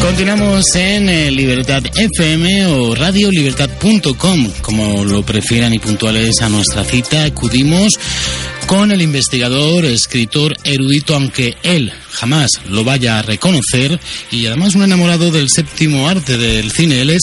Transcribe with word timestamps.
Continuamos 0.00 0.74
en 0.76 1.08
eh, 1.08 1.30
Libertad 1.30 1.82
FM 1.94 2.66
o 2.66 2.94
radiolibertad.com, 2.94 4.52
como 4.62 5.04
lo 5.04 5.22
prefieran 5.22 5.74
y 5.74 5.78
puntuales 5.78 6.40
a 6.40 6.48
nuestra 6.48 6.84
cita. 6.84 7.24
Acudimos 7.24 7.98
con 8.66 8.92
el 8.92 9.02
investigador, 9.02 9.84
escritor, 9.84 10.56
erudito, 10.64 11.14
aunque 11.14 11.56
él 11.62 11.92
jamás 12.10 12.50
lo 12.68 12.82
vaya 12.82 13.18
a 13.18 13.22
reconocer, 13.22 14.00
y 14.30 14.46
además 14.46 14.74
un 14.74 14.84
enamorado 14.84 15.30
del 15.30 15.50
séptimo 15.50 16.08
arte 16.08 16.38
del 16.38 16.70
cine. 16.70 17.02
Él 17.02 17.10
es 17.10 17.22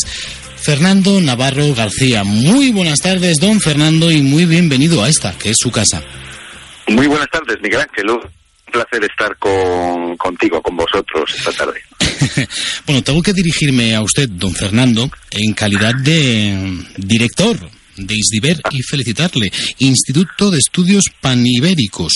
Fernando 0.56 1.20
Navarro 1.20 1.74
García. 1.74 2.24
Muy 2.24 2.72
buenas 2.72 3.00
tardes, 3.00 3.40
don 3.40 3.60
Fernando, 3.60 4.12
y 4.12 4.22
muy 4.22 4.46
bienvenido 4.46 5.04
a 5.04 5.10
esta, 5.10 5.38
que 5.38 5.50
es 5.50 5.58
su 5.60 5.72
casa. 5.72 6.04
Muy 6.88 7.08
buenas 7.08 7.30
tardes, 7.30 7.58
Miguel 7.62 7.82
Ángel. 7.82 8.08
Un 8.68 8.72
placer 8.74 9.04
estar 9.04 9.36
con, 9.38 10.18
contigo, 10.18 10.62
con 10.62 10.76
vosotros 10.76 11.34
esta 11.36 11.52
tarde. 11.52 11.82
bueno, 12.86 13.02
tengo 13.02 13.22
que 13.22 13.34
dirigirme 13.34 13.96
a 13.96 14.02
usted, 14.02 14.30
don 14.30 14.54
Fernando, 14.54 15.10
en 15.32 15.54
calidad 15.54 15.96
de 15.96 16.84
director 16.98 17.58
de 17.96 18.16
ISDIVER 18.16 18.58
y 18.72 18.82
felicitarle. 18.84 19.52
Instituto 19.80 20.52
de 20.52 20.60
Estudios 20.60 21.06
Panibéricos. 21.20 22.14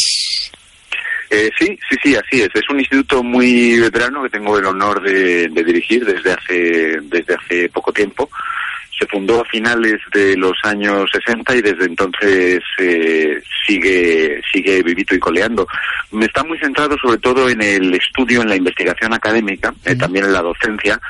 Eh, 1.30 1.50
sí, 1.58 1.66
sí, 1.90 1.98
sí, 2.04 2.16
así 2.16 2.42
es. 2.42 2.50
Es 2.54 2.70
un 2.70 2.80
instituto 2.80 3.24
muy 3.24 3.80
veterano 3.80 4.22
que 4.22 4.30
tengo 4.30 4.58
el 4.58 4.66
honor 4.66 5.02
de, 5.02 5.48
de 5.48 5.64
dirigir 5.64 6.06
desde 6.06 6.34
hace, 6.34 7.00
desde 7.04 7.36
hace 7.36 7.70
poco 7.70 7.94
tiempo 7.94 8.30
se 9.02 9.08
fundó 9.08 9.42
a 9.42 9.46
finales 9.46 10.00
de 10.14 10.38
los 10.38 10.54
años 10.64 11.10
60 11.12 11.56
y 11.56 11.62
desde 11.64 11.86
entonces 11.86 12.62
eh, 12.78 13.42
sigue 13.66 14.40
sigue 14.52 14.84
vivito 14.84 15.16
y 15.16 15.20
coleando. 15.20 15.68
Me 16.12 16.26
está 16.26 16.44
muy 16.44 16.60
centrado 16.60 16.96
sobre 17.00 17.18
todo 17.18 17.50
en 17.50 17.64
el 17.64 17.96
estudio, 17.96 18.44
en 18.44 18.50
la 18.50 18.56
investigación 18.56 19.12
académica, 19.14 19.74
eh, 19.86 19.96
también 19.96 20.26
en 20.26 20.34
la 20.34 20.44
docencia, 20.44 21.02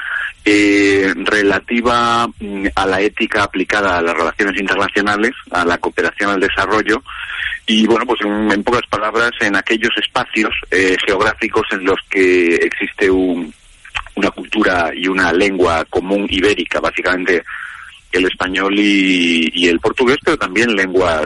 eh, 0.46 1.14
relativa 1.18 2.28
mm, 2.28 2.68
a 2.76 2.86
la 2.86 3.02
ética 3.02 3.44
aplicada 3.44 3.98
a 3.98 4.02
las 4.02 4.16
relaciones 4.16 4.58
internacionales, 4.58 5.34
a 5.52 5.66
la 5.66 5.78
cooperación 5.78 6.30
al 6.30 6.40
desarrollo 6.40 7.04
y 7.68 7.86
bueno, 7.88 8.06
pues 8.06 8.22
en, 8.22 8.52
en 8.52 8.64
pocas 8.64 8.88
palabras, 8.90 9.32
en 9.42 9.56
aquellos 9.58 9.92
espacios 9.98 10.54
geográficos 11.06 11.68
en 11.72 11.86
los 11.86 12.00
que 12.10 12.56
existe 12.56 13.10
un, 13.12 13.54
una 14.16 14.32
cultura 14.32 14.92
y 14.96 15.08
una 15.08 15.32
lengua 15.32 15.86
común 15.86 16.26
ibérica, 16.30 16.80
básicamente 16.80 17.44
el 18.12 18.26
español 18.26 18.74
y, 18.78 19.68
el 19.68 19.80
portugués, 19.80 20.18
pero 20.24 20.38
también 20.38 20.76
lenguas 20.76 21.26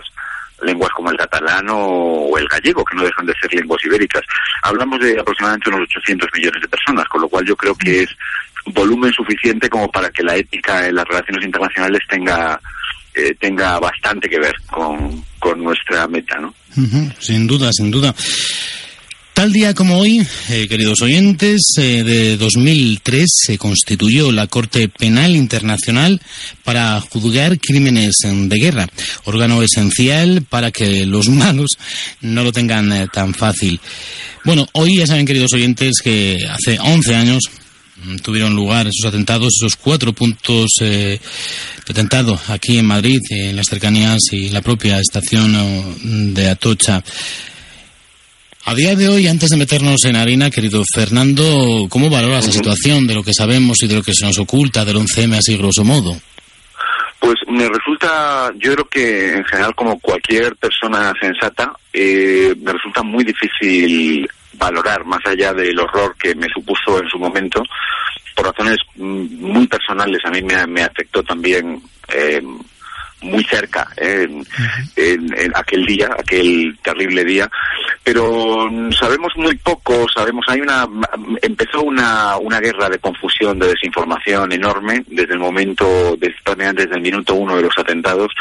lenguas 0.61 0.89
como 0.95 1.11
el 1.11 1.17
catalán 1.17 1.66
o, 1.69 2.38
el 2.38 2.47
gallego, 2.47 2.83
que 2.86 2.95
no 2.95 3.03
dejan 3.03 3.25
de 3.25 3.33
ser 3.39 3.53
lenguas 3.53 3.83
ibéricas. 3.83 4.23
Hablamos 4.64 5.00
de 5.00 5.19
aproximadamente 5.19 5.69
unos 5.69 5.81
800 5.81 6.30
millones 6.33 6.61
de 6.61 6.67
personas, 6.69 7.06
con 7.08 7.22
lo 7.22 7.28
cual 7.28 7.45
yo 7.45 7.56
creo 7.56 7.75
que 7.75 8.03
es 8.03 8.09
volumen 8.67 9.11
suficiente 9.11 9.69
como 9.69 9.91
para 9.91 10.09
que 10.09 10.23
la 10.23 10.36
ética 10.36 10.88
en 10.88 10.95
las 10.95 11.06
relaciones 11.06 11.45
internacionales 11.45 12.02
tenga 12.09 12.59
eh, 13.13 13.36
tenga 13.39 13.80
bastante 13.80 14.28
que 14.28 14.39
ver 14.39 14.56
con, 14.69 15.24
con 15.40 15.63
nuestra 15.63 16.07
meta, 16.07 16.38
¿no? 16.40 16.53
sin 17.19 17.47
duda, 17.47 17.72
sin 17.72 17.91
duda. 17.91 18.13
Tal 19.35 19.51
día 19.51 19.73
como 19.73 19.97
hoy, 19.97 20.25
eh, 20.50 20.66
queridos 20.69 21.01
oyentes, 21.01 21.62
eh, 21.78 22.03
de 22.06 22.38
2003 22.38 23.25
se 23.28 23.57
constituyó 23.57 24.31
la 24.31 24.47
Corte 24.47 24.88
Penal 24.88 25.35
Internacional 25.35 26.22
para 26.63 27.01
juzgar 27.01 27.59
crímenes 27.59 28.13
de 28.24 28.57
guerra, 28.57 28.88
órgano 29.25 29.62
esencial 29.62 30.44
para 30.50 30.72
que 30.72 31.06
los 31.06 31.28
malos 31.28 31.72
no 32.22 32.45
lo 32.45 32.53
tengan 32.53 32.94
eh, 32.94 33.07
tan 33.12 33.34
fácil. 33.34 33.81
Bueno, 34.45 34.66
hoy 34.72 35.00
ya 35.00 35.06
saben, 35.06 35.25
queridos 35.25 35.51
oyentes, 35.51 35.95
que 36.01 36.40
hace 36.50 36.79
11 36.79 37.16
años 37.16 37.44
mm, 38.06 38.16
tuvieron 38.19 38.56
lugar 38.56 38.88
esos 38.88 39.06
atentados, 39.06 39.53
esos 39.59 39.75
cuatro 39.75 40.13
puntos 40.13 40.69
de 40.79 41.19
atentado 41.90 42.40
aquí 42.47 42.78
en 42.78 42.85
Madrid, 42.85 43.19
en 43.31 43.57
las 43.57 43.68
cercanías 43.68 44.22
y 44.31 44.47
la 44.47 44.62
propia 44.62 44.97
estación 44.97 46.34
de 46.34 46.50
Atocha. 46.50 47.03
A 48.67 48.73
día 48.73 48.95
de 48.95 49.07
hoy, 49.07 49.27
antes 49.27 49.51
de 49.51 49.57
meternos 49.57 50.05
en 50.05 50.15
harina, 50.15 50.49
querido 50.49 50.81
Fernando, 50.91 51.85
¿cómo 51.87 52.09
valoras 52.09 52.47
la 52.47 52.51
situación 52.51 53.05
de 53.05 53.13
lo 53.13 53.21
que 53.21 53.31
sabemos 53.31 53.83
y 53.83 53.87
de 53.87 53.93
lo 53.93 54.01
que 54.01 54.11
se 54.11 54.25
nos 54.25 54.39
oculta 54.39 54.83
del 54.83 54.95
11M 54.97 55.37
así 55.37 55.55
grosso 55.55 55.83
modo? 55.83 56.15
Pues 57.19 57.35
me 57.47 57.69
resulta, 57.69 58.51
yo 58.57 58.73
creo 58.73 58.85
que 58.85 59.33
en 59.35 59.45
general 59.45 59.75
como 59.75 59.99
cualquier 59.99 60.55
persona 60.55 61.13
sensata, 61.21 61.73
eh, 61.93 62.55
me 62.59 62.73
resulta 62.73 63.03
muy 63.03 63.23
difícil 63.23 64.27
valorar 64.53 65.05
más 65.05 65.23
allá 65.25 65.53
del 65.53 65.79
horror 65.79 66.15
que 66.17 66.33
me 66.33 66.47
supuso 66.49 66.99
en 66.99 67.07
su 67.07 67.19
momento, 67.19 67.61
por 68.35 68.47
razones 68.47 68.77
mm, 68.95 69.41
muy 69.41 69.67
personales. 69.67 70.21
A 70.25 70.31
mí 70.31 70.41
me, 70.41 70.81
afectó 70.81 71.21
también 71.21 71.83
eh, 72.11 72.41
muy 73.25 73.44
cerca 73.44 73.88
en, 73.97 74.46
aquel 75.53 75.86
día, 75.86 76.09
aquel 76.18 76.78
terrible 76.81 77.24
día, 77.24 77.50
pero 78.03 78.69
sabemos 78.91 79.34
muy 79.36 79.56
poco, 79.58 80.06
sabemos, 80.13 80.46
hay 80.47 80.62
una, 80.62 80.88
empezó 81.41 81.81
una, 81.81 82.38
una 82.38 82.59
guerra 82.59 82.90
de 82.90 83.00
confusión, 83.00 83.59
de 83.59 83.69
desinformación 83.69 84.52
enorme 84.52 85.03
desde 85.08 85.34
el 85.34 85.40
momento, 85.40 86.16
desde, 86.18 86.74
desde 86.74 86.96
el 86.96 87.02
minuto 87.02 87.36
uno 87.36 87.56
de 87.56 87.63
los 87.63 87.78
atentados 87.78 88.31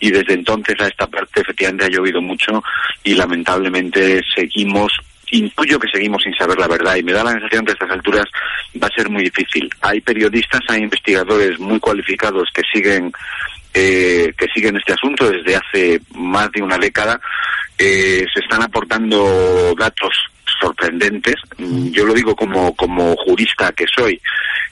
y 0.00 0.10
desde 0.10 0.34
entonces 0.34 0.78
a 0.80 0.88
esta 0.88 1.06
parte 1.06 1.40
efectivamente 1.40 1.84
ha 1.84 1.88
llovido 1.88 2.20
mucho 2.20 2.62
y 3.04 3.14
lamentablemente 3.14 4.20
seguimos 4.34 4.92
intuyo 5.32 5.78
que 5.78 5.88
seguimos 5.88 6.22
sin 6.22 6.34
saber 6.34 6.58
la 6.58 6.68
verdad 6.68 6.96
y 6.96 7.02
me 7.02 7.12
da 7.12 7.24
la 7.24 7.32
sensación 7.32 7.64
que 7.64 7.72
a 7.72 7.74
estas 7.74 7.90
alturas 7.90 8.26
va 8.80 8.86
a 8.86 8.94
ser 8.94 9.08
muy 9.08 9.24
difícil. 9.24 9.68
Hay 9.80 10.00
periodistas, 10.00 10.60
hay 10.68 10.82
investigadores 10.82 11.58
muy 11.58 11.80
cualificados 11.80 12.48
que 12.54 12.62
siguen 12.72 13.12
eh, 13.74 14.32
que 14.36 14.48
siguen 14.54 14.76
este 14.76 14.92
asunto 14.92 15.30
desde 15.30 15.56
hace 15.56 16.00
más 16.14 16.50
de 16.52 16.62
una 16.62 16.78
década. 16.78 17.20
Eh, 17.78 18.24
se 18.32 18.40
están 18.40 18.62
aportando 18.62 19.74
datos 19.78 20.12
sorprendentes. 20.60 21.36
Mm, 21.58 21.90
yo 21.90 22.04
lo 22.04 22.14
digo 22.14 22.36
como, 22.36 22.74
como 22.76 23.16
jurista 23.16 23.72
que 23.72 23.86
soy. 23.94 24.20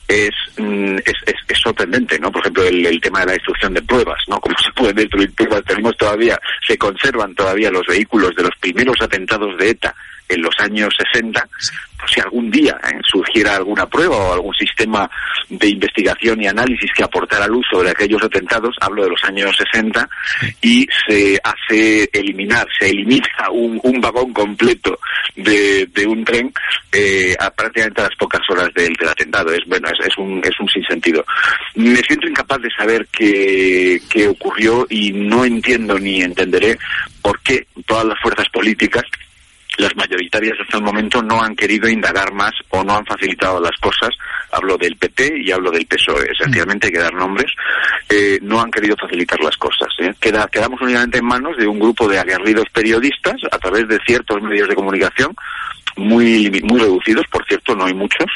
Es, 0.07 0.35
mm, 0.57 0.97
es, 0.99 1.15
es, 1.27 1.59
sorprendente, 1.63 2.19
¿no? 2.19 2.33
Por 2.33 2.41
ejemplo, 2.41 2.65
el, 2.65 3.01
tema 3.01 3.21
de 3.21 3.27
la 3.27 3.33
destrucción 3.33 3.75
de 3.75 3.83
pruebas, 3.83 4.19
¿no? 4.29 4.41
Cómo 4.41 4.57
se 4.59 4.73
pueden 4.73 4.97
destruir 4.97 5.33
pruebas. 5.35 5.65
Tenemos 5.65 5.97
todavía, 5.97 6.39
se 6.67 6.79
conservan 6.79 7.35
todavía 7.35 7.71
los 7.71 7.87
vehículos 7.87 8.35
de 8.35 8.45
los 8.45 8.57
primeros 8.61 8.97
atentados 9.01 9.57
de 9.59 9.71
ETA 9.71 9.95
en 10.31 10.43
los 10.43 10.55
años 10.59 10.95
60, 10.97 11.49
pues 11.99 12.13
si 12.13 12.21
algún 12.21 12.51
día 12.51 12.79
eh, 12.85 12.99
surgiera 13.05 13.57
alguna 13.57 13.87
prueba 13.87 14.17
o 14.17 14.33
algún 14.33 14.55
sistema 14.55 15.11
de 15.49 15.69
investigación 15.69 16.41
y 16.41 16.47
análisis 16.47 16.91
que 16.97 17.05
aportara 17.05 17.47
luz 17.47 17.67
sobre 17.71 17.91
aquellos 17.91 18.23
atentados, 18.23 18.75
hablo 18.81 19.05
de 19.05 19.11
los 19.11 19.23
años 19.25 19.55
60, 19.57 20.09
y 20.63 20.87
se 21.07 21.39
hace 21.43 22.09
eliminar, 22.13 22.67
se 22.79 22.89
elimina 22.89 23.27
un, 23.51 24.01
vagón 24.01 24.33
completo 24.33 24.99
de, 25.37 25.87
de 25.87 26.07
un 26.07 26.25
tren 26.25 26.51
eh, 26.91 27.37
a 27.39 27.51
prácticamente 27.51 28.01
a 28.01 28.05
las 28.05 28.17
pocas 28.17 28.41
horas 28.49 28.73
del, 28.75 28.95
del 28.95 29.09
atentado. 29.09 29.53
Es 29.53 29.65
bueno, 29.67 29.89
es, 29.89 30.07
es, 30.07 30.17
un, 30.17 30.41
es 30.43 30.59
un 30.59 30.69
sinsentido. 30.69 31.25
Me 31.75 31.97
siento 31.97 32.27
incapaz 32.27 32.63
de 32.63 32.71
saber 32.71 33.07
qué, 33.13 34.01
qué 34.09 34.29
ocurrió 34.29 34.87
y 34.89 35.13
no 35.13 35.45
entiendo 35.45 35.99
ni 35.99 36.23
entenderé 36.23 36.79
por 37.21 37.41
qué 37.43 37.67
todas 37.87 38.07
las 38.07 38.19
fuerzas 38.21 38.49
políticas 38.49 39.05
las 39.81 39.97
mayoritarias 39.97 40.59
hasta 40.61 40.79
el 40.79 40.85
momento 40.85 41.23
no 41.23 41.43
han 41.43 41.57
querido 41.57 41.89
indagar 41.89 42.33
más 42.33 42.53
o 42.71 42.85
no 42.85 42.97
han 42.97 43.07
facilitado 43.07 43.61
las 43.61 43.77
cosas. 43.81 44.11
Hablo 44.53 44.77
del 44.77 44.97
PP 44.97 45.43
y 45.45 45.51
hablo 45.51 45.71
del 45.71 45.87
PSOE. 45.87 46.31
Esencialmente 46.33 46.87
hay 46.87 46.93
que 46.93 46.99
dar 46.99 47.15
nombres. 47.15 47.53
Eh, 48.09 48.39
no 48.43 48.61
han 48.61 48.71
querido 48.71 48.97
facilitar 48.97 49.41
las 49.41 49.57
cosas. 49.57 49.89
¿eh? 49.99 50.13
Queda, 50.21 50.49
quedamos 50.49 50.81
únicamente 50.81 51.19
en 51.19 51.25
manos 51.25 51.57
de 51.57 51.67
un 51.67 51.79
grupo 51.79 52.09
de 52.09 52.19
aguerridos 52.19 52.67
periodistas 52.73 53.37
a 53.51 53.59
través 53.59 53.89
de 53.89 53.99
ciertos 54.07 54.43
medios 54.43 54.69
de 54.69 54.75
comunicación 54.75 55.35
muy, 55.97 56.51
muy 56.65 56.81
reducidos, 56.81 57.27
por 57.31 57.45
cierto, 57.47 57.75
no 57.75 57.85
hay 57.85 57.95
muchos, 57.95 58.27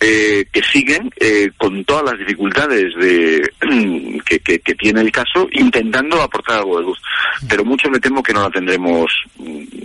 eh, 0.00 0.46
que 0.52 0.62
siguen 0.62 1.10
eh, 1.16 1.50
con 1.56 1.84
todas 1.84 2.04
las 2.04 2.18
dificultades 2.18 2.94
de, 2.96 3.42
que, 4.24 4.74
tiene 4.74 5.00
el 5.00 5.12
caso, 5.12 5.48
intentando 5.52 6.22
aportar 6.22 6.58
algo 6.58 6.78
de 6.78 6.86
luz. 6.86 7.02
Pero 7.48 7.64
mucho 7.64 7.90
me 7.90 8.00
temo 8.00 8.22
que 8.22 8.32
no 8.32 8.42
la 8.42 8.50
tendremos, 8.50 9.12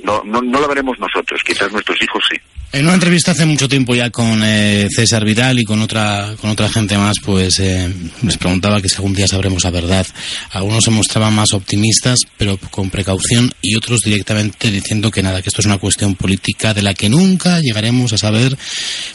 no, 0.04 0.24
no, 0.24 0.42
no 0.42 0.62
la 0.62 0.68
veremos 0.68 0.98
nosotros, 1.00 1.42
quizás 1.46 1.72
nuestros 1.72 2.02
hijos 2.02 2.24
sí. 2.30 2.38
En 2.75 2.83
una 2.83 2.95
entrevista 2.95 3.31
hace 3.31 3.45
mucho 3.45 3.69
tiempo 3.69 3.95
ya 3.95 4.10
con 4.10 4.42
eh, 4.44 4.89
César 4.94 5.24
Vidal 5.24 5.57
y 5.57 5.63
con 5.63 5.81
otra 5.81 6.36
con 6.42 6.50
otra 6.50 6.68
gente 6.68 6.98
más, 6.98 7.16
pues 7.24 7.57
eh, 7.62 7.89
les 8.22 8.38
preguntaba 8.38 8.81
que 8.81 8.89
si 8.89 8.95
algún 8.95 9.13
día 9.13 9.30
sabremos 9.30 9.63
la 9.63 9.72
verdad. 9.72 10.06
Algunos 10.51 10.83
se 10.83 10.92
mostraban 10.92 11.33
más 11.33 11.54
optimistas, 11.54 12.19
pero 12.38 12.57
con 12.57 12.89
precaución, 12.89 13.50
y 13.62 13.75
otros 13.75 14.01
directamente 14.01 14.72
diciendo 14.72 15.10
que 15.10 15.24
nada, 15.24 15.42
que 15.42 15.48
esto 15.48 15.62
es 15.62 15.68
una 15.68 15.77
cuestión 15.77 16.16
política 16.16 16.74
de 16.74 16.81
la 16.81 16.94
que 16.94 17.07
nunca 17.07 17.62
llegaremos 17.62 18.12
a 18.12 18.18
saber, 18.18 18.57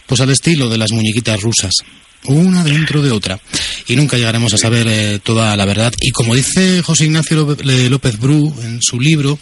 pues 0.06 0.22
al 0.22 0.30
estilo 0.30 0.70
de 0.70 0.78
las 0.78 0.92
muñequitas 0.92 1.42
rusas 1.42 1.74
una 2.24 2.64
dentro 2.64 3.02
de 3.02 3.10
otra. 3.10 3.40
Y 3.86 3.96
nunca 3.96 4.16
llegaremos 4.16 4.54
a 4.54 4.58
saber 4.58 4.86
eh, 4.88 5.20
toda 5.22 5.56
la 5.56 5.64
verdad. 5.64 5.92
Y 6.00 6.10
como 6.10 6.34
dice 6.34 6.82
José 6.82 7.06
Ignacio 7.06 7.56
López 7.62 8.18
Bru 8.18 8.54
en 8.62 8.80
su 8.82 9.00
libro, 9.00 9.38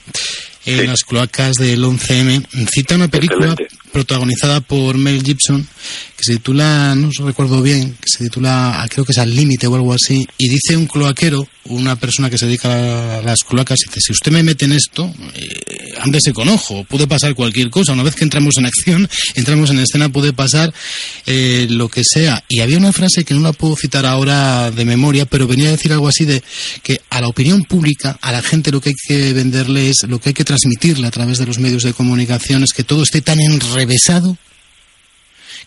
en 0.68 0.86
las 0.86 1.04
cloacas 1.04 1.56
del 1.56 1.82
11M, 1.82 2.46
cita 2.70 2.96
una 2.96 3.08
película 3.08 3.56
protagonizada 3.92 4.60
por 4.60 4.98
Mel 4.98 5.22
Gibson 5.22 5.66
que 6.18 6.24
se 6.24 6.32
titula, 6.32 6.96
no 6.96 7.10
recuerdo 7.24 7.62
bien, 7.62 7.92
que 7.92 8.08
se 8.08 8.24
titula, 8.24 8.84
creo 8.90 9.04
que 9.04 9.12
es 9.12 9.18
Al 9.18 9.34
Límite 9.34 9.68
o 9.68 9.76
algo 9.76 9.92
así, 9.92 10.26
y 10.36 10.48
dice 10.48 10.76
un 10.76 10.86
cloaquero, 10.86 11.46
una 11.66 11.94
persona 11.94 12.28
que 12.28 12.36
se 12.36 12.46
dedica 12.46 13.18
a 13.18 13.22
las 13.22 13.44
cloacas, 13.44 13.78
dice, 13.86 14.00
si 14.00 14.12
usted 14.12 14.32
me 14.32 14.42
mete 14.42 14.64
en 14.64 14.72
esto, 14.72 15.14
eh, 15.34 15.92
ándese 16.00 16.32
con 16.32 16.48
ojo, 16.48 16.82
puede 16.84 17.06
pasar 17.06 17.36
cualquier 17.36 17.70
cosa, 17.70 17.92
una 17.92 18.02
vez 18.02 18.16
que 18.16 18.24
entramos 18.24 18.58
en 18.58 18.66
acción, 18.66 19.08
entramos 19.36 19.70
en 19.70 19.78
escena, 19.78 20.08
puede 20.08 20.32
pasar 20.32 20.74
eh, 21.26 21.68
lo 21.70 21.88
que 21.88 22.02
sea. 22.02 22.42
Y 22.48 22.60
había 22.60 22.78
una 22.78 22.92
frase 22.92 23.24
que 23.24 23.34
no 23.34 23.40
la 23.40 23.52
puedo 23.52 23.76
citar 23.76 24.04
ahora 24.04 24.72
de 24.72 24.84
memoria, 24.84 25.24
pero 25.24 25.46
venía 25.46 25.68
a 25.68 25.72
decir 25.72 25.92
algo 25.92 26.08
así 26.08 26.24
de 26.24 26.42
que 26.82 27.00
a 27.10 27.20
la 27.20 27.28
opinión 27.28 27.62
pública, 27.62 28.18
a 28.20 28.32
la 28.32 28.42
gente 28.42 28.72
lo 28.72 28.80
que 28.80 28.88
hay 28.88 28.96
que 29.06 29.32
venderle 29.34 29.90
es, 29.90 29.98
lo 30.08 30.18
que 30.18 30.30
hay 30.30 30.34
que 30.34 30.44
transmitirle 30.58 31.06
a 31.06 31.10
través 31.10 31.38
de 31.38 31.46
los 31.46 31.58
medios 31.58 31.84
de 31.84 31.94
comunicación 31.94 32.64
es 32.64 32.72
que 32.72 32.84
todo 32.84 33.02
esté 33.02 33.20
tan 33.20 33.40
enrevesado 33.40 34.36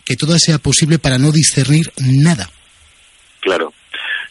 que 0.04 0.16
todo 0.16 0.36
sea 0.38 0.58
posible 0.58 0.98
para 0.98 1.18
no 1.18 1.32
discernir 1.32 1.92
nada. 1.98 2.50
Claro. 3.40 3.72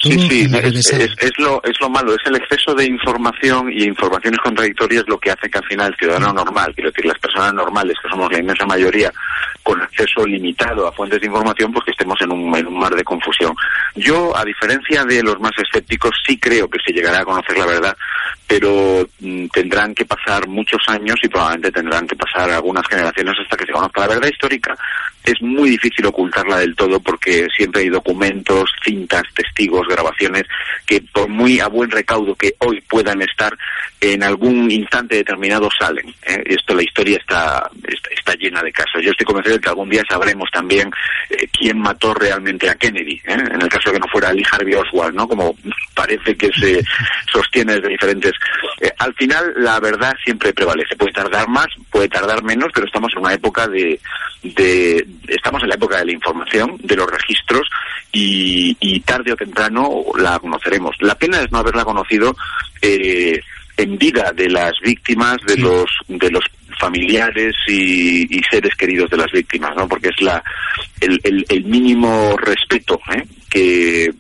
Sí, 0.01 0.17
sí, 0.17 0.47
es, 0.51 1.31
lo, 1.37 1.61
es 1.63 1.79
lo 1.79 1.87
malo, 1.87 2.15
es 2.15 2.25
el 2.25 2.35
exceso 2.35 2.73
de 2.73 2.85
información 2.85 3.71
y 3.71 3.83
informaciones 3.83 4.39
contradictorias 4.39 5.03
lo 5.07 5.19
que 5.19 5.29
hace 5.29 5.47
que 5.47 5.59
al 5.59 5.65
final 5.65 5.91
el 5.91 5.97
ciudadano 5.97 6.33
normal, 6.33 6.73
quiero 6.73 6.89
decir, 6.89 7.05
las 7.05 7.19
personas 7.19 7.53
normales, 7.53 7.95
que 8.01 8.09
somos 8.09 8.31
la 8.31 8.39
inmensa 8.39 8.65
mayoría, 8.65 9.13
con 9.61 9.79
acceso 9.79 10.25
limitado 10.25 10.87
a 10.87 10.91
fuentes 10.91 11.21
de 11.21 11.27
información, 11.27 11.71
porque 11.71 11.91
estemos 11.91 12.19
en 12.21 12.31
un, 12.31 12.55
en 12.55 12.65
un 12.65 12.79
mar 12.79 12.95
de 12.95 13.03
confusión. 13.03 13.53
Yo, 13.95 14.35
a 14.35 14.43
diferencia 14.43 15.05
de 15.05 15.21
los 15.21 15.39
más 15.39 15.51
escépticos, 15.57 16.11
sí 16.25 16.39
creo 16.39 16.67
que 16.67 16.79
se 16.83 16.93
llegará 16.93 17.19
a 17.19 17.25
conocer 17.25 17.59
la 17.59 17.67
verdad, 17.67 17.97
pero 18.47 19.07
mm, 19.19 19.47
tendrán 19.47 19.93
que 19.93 20.05
pasar 20.05 20.47
muchos 20.47 20.81
años 20.87 21.15
y 21.21 21.27
probablemente 21.27 21.71
tendrán 21.71 22.07
que 22.07 22.15
pasar 22.15 22.49
algunas 22.49 22.87
generaciones 22.87 23.35
hasta 23.39 23.55
que 23.55 23.65
se 23.67 23.71
conozca 23.71 24.01
la 24.01 24.07
verdad 24.07 24.29
histórica. 24.29 24.75
Es 25.23 25.41
muy 25.41 25.71
difícil 25.71 26.05
ocultarla 26.05 26.59
del 26.59 26.75
todo 26.75 26.99
porque 26.99 27.47
siempre 27.55 27.81
hay 27.81 27.89
documentos, 27.89 28.71
cintas, 28.83 29.23
testigos, 29.35 29.87
grabaciones 29.87 30.43
que 30.85 31.01
por 31.13 31.27
muy 31.27 31.59
a 31.59 31.67
buen 31.67 31.91
recaudo 31.91 32.35
que 32.35 32.55
hoy 32.59 32.81
puedan 32.81 33.21
estar, 33.21 33.55
en 34.01 34.23
algún 34.23 34.69
instante 34.71 35.17
determinado 35.17 35.69
salen. 35.77 36.09
¿eh? 36.25 36.43
Esto, 36.47 36.73
la 36.73 36.83
historia 36.83 37.17
está, 37.17 37.69
está, 38.09 38.33
llena 38.33 38.63
de 38.63 38.71
casos. 38.71 39.01
Yo 39.03 39.11
estoy 39.11 39.25
convencido 39.25 39.57
de 39.57 39.61
que 39.61 39.69
algún 39.69 39.89
día 39.89 40.03
sabremos 40.09 40.49
también 40.51 40.89
eh, 41.29 41.47
quién 41.51 41.77
mató 41.77 42.13
realmente 42.13 42.67
a 42.67 42.75
Kennedy, 42.75 43.21
¿eh? 43.25 43.33
en 43.33 43.61
el 43.61 43.69
caso 43.69 43.89
de 43.89 43.93
que 43.93 43.99
no 43.99 44.07
fuera 44.07 44.33
Lee 44.33 44.43
Harvey 44.51 44.73
Oswald, 44.73 45.15
¿no? 45.15 45.27
Como 45.27 45.55
parece 45.93 46.35
que 46.35 46.49
se 46.59 46.83
sostiene 47.31 47.75
desde 47.75 47.89
diferentes. 47.89 48.33
al 48.97 49.13
final, 49.13 49.53
la 49.57 49.79
verdad 49.79 50.15
siempre 50.23 50.51
prevalece. 50.51 50.95
Puede 50.95 51.13
tardar 51.13 51.47
más, 51.47 51.67
puede 51.91 52.09
tardar 52.09 52.43
menos, 52.43 52.71
pero 52.73 52.87
estamos 52.87 53.11
en 53.13 53.19
una 53.19 53.33
época 53.33 53.67
de, 53.67 53.99
de 54.41 55.05
estamos 55.27 55.63
en 55.63 55.69
la 55.69 55.75
época 55.75 55.97
de 55.97 56.05
la 56.05 56.11
información, 56.13 56.77
de 56.83 56.95
los 56.95 57.09
registros, 57.09 57.67
y, 58.11 58.75
y 58.79 58.99
tarde 59.01 59.33
o 59.33 59.35
temprano 59.35 60.03
la 60.17 60.39
conoceremos. 60.39 60.95
La 60.99 61.15
pena 61.15 61.39
es 61.41 61.51
no 61.51 61.59
haberla 61.59 61.85
conocido 61.85 62.35
eh, 62.81 63.39
en 63.77 63.97
vida 63.97 64.31
de 64.35 64.49
las 64.49 64.73
víctimas, 64.83 65.37
de 65.47 65.57
los 65.57 65.89
de 66.07 66.29
los 66.29 66.43
familiares 66.81 67.53
y, 67.67 68.27
seres 68.49 68.73
queridos 68.75 69.09
de 69.09 69.17
las 69.17 69.31
víctimas, 69.31 69.71
¿no? 69.77 69.87
Porque 69.87 70.09
es 70.09 70.21
la 70.21 70.43
el, 70.99 71.45
el, 71.47 71.63
mínimo 71.65 72.35
respeto 72.37 72.99
¿eh? 73.15 73.23
que, 73.49 74.11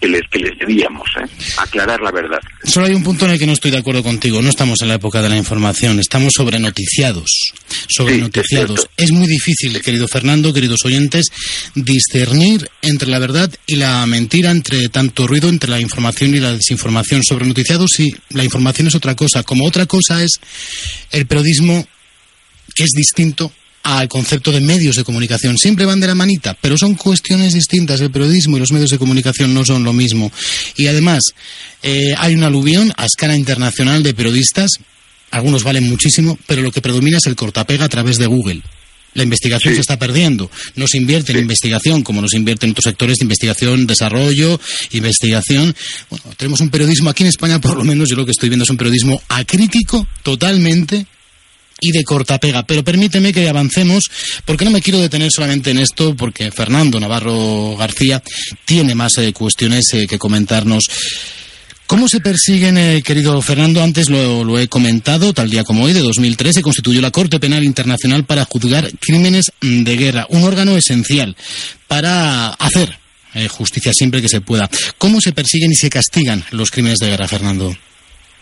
que, 0.00 0.08
les, 0.08 0.22
que 0.30 0.38
les 0.38 0.58
debíamos, 0.58 1.08
¿eh? 1.20 1.26
aclarar 1.58 2.00
la 2.00 2.10
verdad. 2.10 2.38
Solo 2.64 2.86
hay 2.86 2.94
un 2.94 3.02
punto 3.02 3.24
en 3.24 3.32
el 3.32 3.38
que 3.38 3.46
no 3.46 3.52
estoy 3.52 3.70
de 3.70 3.78
acuerdo 3.78 4.02
contigo. 4.02 4.40
No 4.42 4.48
estamos 4.48 4.80
en 4.82 4.88
la 4.88 4.94
época 4.94 5.22
de 5.22 5.28
la 5.28 5.36
información, 5.36 5.98
estamos 5.98 6.32
sobrenoticiados. 6.34 7.52
Sobrenoticiados. 7.88 8.88
es, 8.96 9.06
es 9.06 9.12
muy 9.12 9.26
difícil, 9.26 9.80
querido 9.82 10.08
Fernando, 10.08 10.52
queridos 10.52 10.84
oyentes, 10.84 11.26
discernir 11.74 12.68
entre 12.82 13.08
la 13.08 13.18
verdad 13.18 13.50
y 13.66 13.76
la 13.76 14.04
mentira, 14.06 14.50
entre 14.50 14.88
tanto 14.88 15.26
ruido 15.26 15.48
entre 15.48 15.70
la 15.70 15.80
información 15.80 16.34
y 16.34 16.40
la 16.40 16.52
desinformación. 16.52 17.22
Sobrenoticiados, 17.22 17.90
sí, 17.94 18.14
la 18.30 18.44
información 18.44 18.88
es 18.88 18.94
otra 18.94 19.14
cosa. 19.14 19.42
Como 19.42 19.66
otra 19.66 19.86
cosa 19.86 20.22
es 20.22 20.40
el 21.10 21.26
periodismo 21.30 21.86
que 22.74 22.82
es 22.82 22.90
distinto 22.90 23.52
al 23.84 24.08
concepto 24.08 24.50
de 24.50 24.60
medios 24.60 24.96
de 24.96 25.04
comunicación. 25.04 25.56
Siempre 25.56 25.86
van 25.86 26.00
de 26.00 26.08
la 26.08 26.16
manita, 26.16 26.56
pero 26.60 26.76
son 26.76 26.96
cuestiones 26.96 27.54
distintas. 27.54 28.00
El 28.00 28.10
periodismo 28.10 28.56
y 28.56 28.60
los 28.60 28.72
medios 28.72 28.90
de 28.90 28.98
comunicación 28.98 29.54
no 29.54 29.64
son 29.64 29.84
lo 29.84 29.92
mismo. 29.92 30.30
Y 30.76 30.88
además, 30.88 31.22
eh, 31.82 32.14
hay 32.18 32.34
una 32.34 32.48
aluvión 32.48 32.92
a 32.96 33.06
escala 33.06 33.36
internacional 33.36 34.02
de 34.02 34.12
periodistas. 34.12 34.70
Algunos 35.30 35.62
valen 35.62 35.88
muchísimo, 35.88 36.36
pero 36.48 36.62
lo 36.62 36.72
que 36.72 36.82
predomina 36.82 37.18
es 37.18 37.26
el 37.26 37.36
cortapega 37.36 37.84
a 37.84 37.88
través 37.88 38.18
de 38.18 38.26
Google. 38.26 38.62
La 39.14 39.22
investigación 39.22 39.74
se 39.74 39.80
está 39.80 39.98
perdiendo. 39.98 40.50
No 40.74 40.86
se 40.88 40.98
invierte 40.98 41.32
en 41.32 41.38
investigación 41.38 42.02
como 42.02 42.20
no 42.20 42.28
se 42.28 42.36
invierte 42.36 42.66
en 42.66 42.72
otros 42.72 42.84
sectores 42.84 43.18
de 43.18 43.24
investigación, 43.24 43.86
desarrollo, 43.86 44.60
investigación. 44.92 45.74
Bueno, 46.10 46.24
tenemos 46.36 46.60
un 46.60 46.70
periodismo 46.70 47.10
aquí 47.10 47.22
en 47.22 47.28
España, 47.28 47.60
por 47.60 47.76
lo 47.76 47.84
menos 47.84 48.08
yo 48.08 48.16
lo 48.16 48.24
que 48.24 48.32
estoy 48.32 48.48
viendo 48.48 48.64
es 48.64 48.70
un 48.70 48.76
periodismo 48.76 49.20
acrítico 49.28 50.06
totalmente 50.22 51.06
y 51.80 51.92
de 51.92 52.04
corta 52.04 52.38
pega. 52.38 52.64
Pero 52.64 52.84
permíteme 52.84 53.32
que 53.32 53.48
avancemos, 53.48 54.04
porque 54.44 54.64
no 54.64 54.70
me 54.70 54.80
quiero 54.80 55.00
detener 55.00 55.30
solamente 55.30 55.70
en 55.70 55.78
esto, 55.78 56.14
porque 56.14 56.50
Fernando 56.50 57.00
Navarro 57.00 57.76
García 57.76 58.22
tiene 58.64 58.94
más 58.94 59.18
eh, 59.18 59.32
cuestiones 59.32 59.86
eh, 59.94 60.06
que 60.06 60.18
comentarnos. 60.18 60.84
¿Cómo 61.86 62.08
se 62.08 62.20
persiguen, 62.20 62.78
eh, 62.78 63.02
querido 63.02 63.42
Fernando? 63.42 63.82
Antes 63.82 64.08
lo, 64.10 64.58
he 64.58 64.68
comentado, 64.68 65.32
tal 65.32 65.50
día 65.50 65.64
como 65.64 65.84
hoy, 65.84 65.92
de 65.92 66.00
2003, 66.00 66.54
se 66.54 66.62
constituyó 66.62 67.00
la 67.00 67.10
Corte 67.10 67.40
Penal 67.40 67.64
Internacional 67.64 68.24
para 68.24 68.44
juzgar 68.44 68.92
crímenes 69.00 69.46
de 69.60 69.96
guerra, 69.96 70.26
un 70.28 70.44
órgano 70.44 70.76
esencial 70.76 71.36
para 71.88 72.50
hacer 72.50 72.96
justicia 73.48 73.92
siempre 73.92 74.22
que 74.22 74.28
se 74.28 74.40
pueda. 74.40 74.70
¿Cómo 74.98 75.20
se 75.20 75.32
persiguen 75.32 75.72
y 75.72 75.76
se 75.76 75.90
castigan 75.90 76.44
los 76.52 76.70
crímenes 76.70 76.98
de 77.00 77.08
guerra, 77.08 77.26
Fernando? 77.26 77.76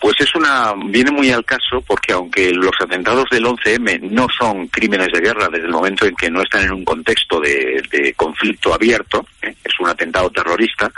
Pues 0.00 0.14
es 0.20 0.34
una 0.34 0.74
viene 0.86 1.10
muy 1.10 1.30
al 1.30 1.44
caso 1.44 1.82
porque 1.86 2.12
aunque 2.12 2.52
los 2.52 2.72
atentados 2.80 3.24
del 3.30 3.44
11M 3.44 4.00
no 4.10 4.26
son 4.38 4.68
crímenes 4.68 5.08
de 5.12 5.20
guerra 5.20 5.48
desde 5.48 5.66
el 5.66 5.72
momento 5.72 6.06
en 6.06 6.14
que 6.14 6.30
no 6.30 6.42
están 6.42 6.64
en 6.64 6.72
un 6.72 6.84
contexto 6.84 7.40
de, 7.40 8.14
conflicto 8.16 8.72
abierto, 8.72 9.26
¿eh? 9.42 9.54
es 9.64 9.72
un 9.80 9.88
atentado 9.88 10.30
terrorista, 10.30 10.90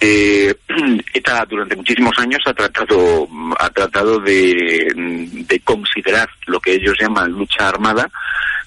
eh, 0.00 0.54
ETA 1.14 1.44
durante 1.46 1.76
muchísimos 1.76 2.18
años 2.18 2.40
ha 2.46 2.54
tratado 2.54 3.28
ha 3.58 3.70
tratado 3.70 4.18
de, 4.20 4.92
de 4.94 5.60
considerar 5.60 6.28
lo 6.46 6.60
que 6.60 6.72
ellos 6.72 6.94
llaman 6.98 7.30
lucha 7.32 7.68
armada 7.68 8.10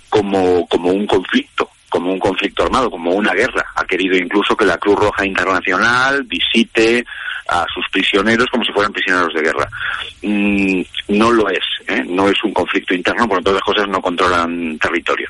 como 0.09 0.67
como 0.67 0.91
un 0.91 1.07
conflicto 1.07 1.69
como 1.93 2.11
un 2.11 2.19
conflicto 2.19 2.63
armado, 2.63 2.89
como 2.89 3.11
una 3.11 3.33
guerra. 3.33 3.63
Ha 3.75 3.85
querido 3.85 4.17
incluso 4.17 4.57
que 4.57 4.65
la 4.65 4.79
Cruz 4.79 4.95
Roja 4.95 5.27
Internacional 5.27 6.23
visite 6.23 7.05
a 7.47 7.65
sus 7.73 7.85
prisioneros 7.91 8.47
como 8.51 8.63
si 8.63 8.71
fueran 8.71 8.93
prisioneros 8.93 9.33
de 9.33 9.41
guerra. 9.41 9.67
Mm, 10.21 10.81
no 11.09 11.31
lo 11.31 11.49
es, 11.49 11.63
¿eh? 11.87 12.03
no 12.07 12.29
es 12.29 12.43
un 12.43 12.53
conflicto 12.53 12.93
interno, 12.93 13.27
por 13.27 13.41
todas 13.43 13.55
las 13.55 13.63
cosas 13.63 13.87
no 13.87 14.01
controlan 14.01 14.77
territorio. 14.79 15.29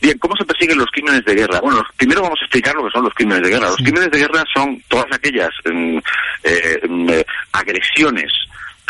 Bien, 0.00 0.16
¿cómo 0.18 0.34
se 0.36 0.44
persiguen 0.44 0.78
los 0.78 0.90
crímenes 0.90 1.24
de 1.24 1.34
guerra? 1.34 1.60
Bueno, 1.60 1.82
primero 1.96 2.22
vamos 2.22 2.38
a 2.40 2.44
explicar 2.44 2.74
lo 2.74 2.84
que 2.84 2.90
son 2.90 3.04
los 3.04 3.14
crímenes 3.14 3.42
de 3.42 3.50
guerra. 3.50 3.68
Los 3.68 3.76
crímenes 3.76 4.10
de 4.10 4.18
guerra 4.18 4.44
son 4.54 4.82
todas 4.88 5.06
aquellas 5.12 5.50
mm, 5.64 5.98
eh, 6.44 6.80
mm, 6.88 7.10
agresiones 7.52 8.32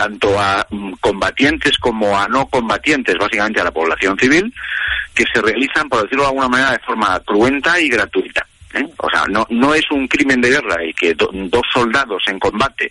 tanto 0.00 0.40
a 0.40 0.66
combatientes 0.98 1.76
como 1.76 2.18
a 2.18 2.26
no 2.26 2.46
combatientes, 2.46 3.16
básicamente 3.18 3.60
a 3.60 3.64
la 3.64 3.70
población 3.70 4.18
civil, 4.18 4.50
que 5.14 5.24
se 5.30 5.42
realizan, 5.42 5.90
por 5.90 6.02
decirlo 6.02 6.22
de 6.22 6.28
alguna 6.28 6.48
manera, 6.48 6.72
de 6.72 6.78
forma 6.78 7.20
cruenta 7.20 7.78
y 7.78 7.90
gratuita. 7.90 8.46
¿Eh? 8.74 8.86
O 8.98 9.10
sea, 9.10 9.24
no, 9.28 9.46
no 9.50 9.74
es 9.74 9.90
un 9.90 10.06
crimen 10.08 10.40
de 10.40 10.50
guerra 10.50 10.84
y 10.84 10.92
que 10.92 11.14
dos 11.14 11.66
soldados 11.72 12.22
en 12.26 12.38
combate 12.38 12.90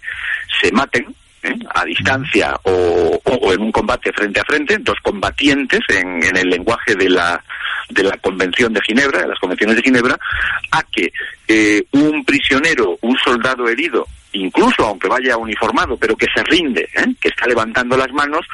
se 0.61 0.71
maten, 0.71 1.13
¿eh? 1.43 1.55
a 1.73 1.85
distancia 1.85 2.55
o, 2.63 3.21
o, 3.23 3.53
en 3.53 3.61
un 3.61 3.71
combate 3.71 4.11
frente 4.11 4.39
a 4.39 4.45
frente, 4.45 4.77
dos 4.79 4.97
combatientes 5.01 5.81
en, 5.89 6.23
en, 6.23 6.37
el 6.37 6.49
lenguaje 6.49 6.95
de 6.95 7.09
la, 7.09 7.43
de 7.89 8.03
la 8.03 8.17
Convención 8.17 8.73
de 8.73 8.81
Ginebra, 8.81 9.21
de 9.21 9.27
las 9.27 9.39
Convenciones 9.39 9.75
de 9.77 9.83
Ginebra, 9.83 10.19
a 10.71 10.83
que 10.83 11.11
eh, 11.47 11.83
un 11.91 12.23
prisionero, 12.25 12.97
un 13.01 13.17
soldado 13.17 13.67
herido, 13.67 14.07
incluso 14.33 14.85
aunque 14.85 15.07
vaya 15.07 15.37
uniformado, 15.37 15.97
pero 15.97 16.15
que 16.15 16.27
se 16.33 16.43
rinde, 16.43 16.87
que 17.19 17.29
está 17.29 17.47
levantando 17.47 17.97
las 17.97 18.11
manos, 18.11 18.45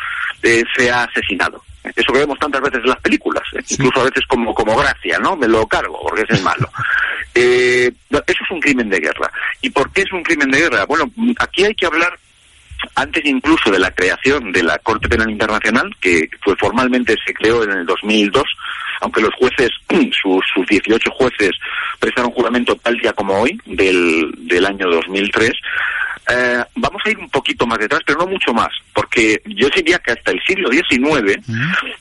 sea 0.77 1.03
asesinado. 1.03 1.64
Eso 1.95 2.13
que 2.13 2.19
vemos 2.19 2.39
tantas 2.39 2.61
veces 2.61 2.79
en 2.83 2.89
las 2.89 2.99
películas, 3.01 3.43
¿eh? 3.53 3.63
incluso 3.69 4.01
a 4.01 4.05
veces 4.05 4.23
como, 4.27 4.53
como 4.53 4.75
gracia, 4.75 5.19
¿no? 5.19 5.35
Me 5.35 5.47
lo 5.47 5.67
cargo 5.67 5.99
porque 6.01 6.23
es 6.23 6.37
el 6.37 6.43
malo. 6.43 6.69
Eh, 7.37 7.91
eso 8.11 8.43
es 8.45 8.51
un 8.51 8.61
crimen 8.61 8.89
de 8.89 8.97
guerra. 8.97 9.29
¿Y 9.61 9.69
por 9.69 9.91
qué 9.91 10.03
es 10.03 10.13
un 10.13 10.23
crimen 10.23 10.49
de 10.49 10.57
guerra? 10.57 10.85
Bueno, 10.85 11.11
aquí 11.37 11.65
hay 11.65 11.75
que 11.75 11.85
hablar 11.85 12.17
antes 12.95 13.25
incluso 13.25 13.71
de 13.71 13.79
la 13.79 13.91
creación 13.91 14.51
de 14.51 14.63
la 14.63 14.77
Corte 14.79 15.09
Penal 15.09 15.29
Internacional, 15.29 15.93
que 15.99 16.29
fue 16.41 16.55
formalmente 16.55 17.15
se 17.25 17.33
creó 17.33 17.63
en 17.63 17.71
el 17.71 17.85
2002, 17.85 18.43
aunque 19.01 19.21
los 19.21 19.33
jueces, 19.35 19.69
sus, 19.89 20.45
sus 20.53 20.65
18 20.67 21.11
jueces, 21.11 21.51
prestaron 21.99 22.31
juramento 22.31 22.75
tal 22.75 22.97
día 22.97 23.13
como 23.13 23.41
hoy, 23.41 23.59
del, 23.65 24.31
del 24.37 24.65
año 24.65 24.89
2003, 24.89 25.51
eh, 26.29 26.63
vamos 26.75 27.01
a 27.05 27.09
ir 27.09 27.17
un 27.17 27.29
poquito 27.29 27.65
más 27.65 27.79
detrás, 27.79 28.01
pero 28.05 28.19
no 28.19 28.27
mucho 28.27 28.53
más, 28.53 28.69
porque 28.93 29.41
yo 29.45 29.69
diría 29.69 29.99
que 29.99 30.11
hasta 30.11 30.31
el 30.31 30.41
siglo 30.45 30.69
XIX, 30.71 31.39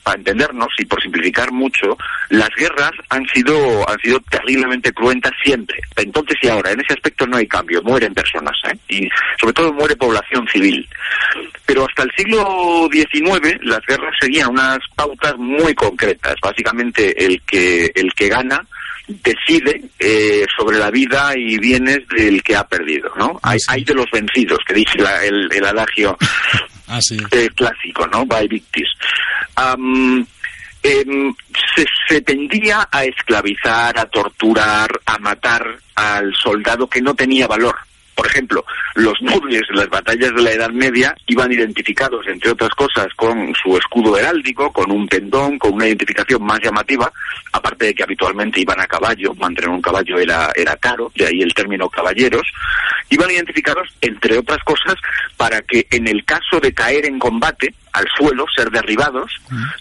para 0.03 0.17
entendernos 0.17 0.69
y 0.77 0.85
por 0.85 1.01
simplificar 1.01 1.51
mucho, 1.51 1.97
las 2.29 2.49
guerras 2.55 2.91
han 3.09 3.25
sido 3.27 3.87
han 3.89 3.99
sido 3.99 4.19
terriblemente 4.29 4.91
cruentas 4.93 5.31
siempre, 5.43 5.79
entonces 5.95 6.37
y 6.41 6.47
ahora. 6.47 6.71
En 6.71 6.79
ese 6.81 6.93
aspecto 6.93 7.25
no 7.27 7.37
hay 7.37 7.47
cambio, 7.47 7.81
mueren 7.83 8.13
personas 8.13 8.55
¿eh? 8.69 8.77
y 8.89 9.09
sobre 9.39 9.53
todo 9.53 9.73
muere 9.73 9.95
población 9.95 10.47
civil. 10.47 10.87
Pero 11.65 11.85
hasta 11.87 12.03
el 12.03 12.11
siglo 12.15 12.89
XIX 12.91 13.59
las 13.63 13.81
guerras 13.85 14.13
seguían 14.19 14.51
unas 14.51 14.79
pautas 14.95 15.37
muy 15.37 15.73
concretas. 15.73 16.35
Básicamente 16.41 17.25
el 17.25 17.41
que 17.43 17.91
el 17.95 18.13
que 18.13 18.29
gana 18.29 18.65
decide 19.07 19.81
eh, 19.99 20.45
sobre 20.57 20.77
la 20.77 20.89
vida 20.89 21.33
y 21.35 21.57
bienes 21.57 22.07
del 22.07 22.41
que 22.43 22.55
ha 22.55 22.67
perdido, 22.67 23.11
¿no? 23.17 23.39
Hay, 23.43 23.59
hay 23.67 23.83
de 23.83 23.93
los 23.93 24.07
vencidos, 24.11 24.59
que 24.67 24.73
dice 24.73 24.97
el, 25.23 25.49
el, 25.51 25.65
adagio 25.65 26.17
ah, 26.87 26.99
eh, 27.31 27.49
clásico, 27.55 28.07
¿no? 28.07 28.25
By 28.25 28.47
victis. 28.47 28.87
Em, 29.57 31.33
se, 31.75 31.85
se, 32.07 32.21
tendía 32.21 32.87
a 32.91 33.05
esclavizar, 33.05 33.97
a 33.97 34.05
torturar, 34.05 34.87
a 35.05 35.17
matar 35.17 35.79
al 35.95 36.33
soldado 36.35 36.87
que 36.87 37.01
no 37.01 37.15
tenía 37.15 37.47
valor. 37.47 37.75
Por 38.15 38.27
ejemplo, 38.27 38.65
los 38.95 39.21
nobles 39.21 39.63
en 39.69 39.75
las 39.75 39.89
batallas 39.89 40.33
de 40.33 40.41
la 40.41 40.51
Edad 40.51 40.69
Media 40.69 41.15
iban 41.27 41.51
identificados, 41.51 42.25
entre 42.27 42.51
otras 42.51 42.69
cosas, 42.71 43.07
con 43.15 43.53
su 43.55 43.77
escudo 43.77 44.17
heráldico, 44.17 44.71
con 44.71 44.89
un 44.91 45.07
pendón, 45.07 45.59
con 45.59 45.73
una 45.73 45.87
identificación 45.87 46.43
más 46.43 46.59
llamativa, 46.61 47.11
aparte 47.51 47.87
de 47.87 47.93
que 47.93 48.03
habitualmente 48.03 48.61
iban 48.61 48.79
a 48.79 48.87
caballo, 48.87 49.35
mantener 49.35 49.69
un 49.69 49.81
caballo 49.81 50.17
era, 50.17 50.49
era 50.55 50.77
caro, 50.77 51.11
de 51.15 51.25
ahí 51.25 51.41
el 51.41 51.53
término 51.53 51.89
caballeros, 51.89 52.47
iban 53.09 53.29
identificados, 53.29 53.89
entre 54.01 54.37
otras 54.37 54.63
cosas, 54.63 54.95
para 55.35 55.61
que 55.61 55.85
en 55.91 56.07
el 56.07 56.23
caso 56.23 56.59
de 56.61 56.73
caer 56.73 57.05
en 57.05 57.19
combate, 57.19 57.73
al 57.91 58.05
suelo, 58.17 58.45
ser 58.53 58.69
derribados, 58.71 59.31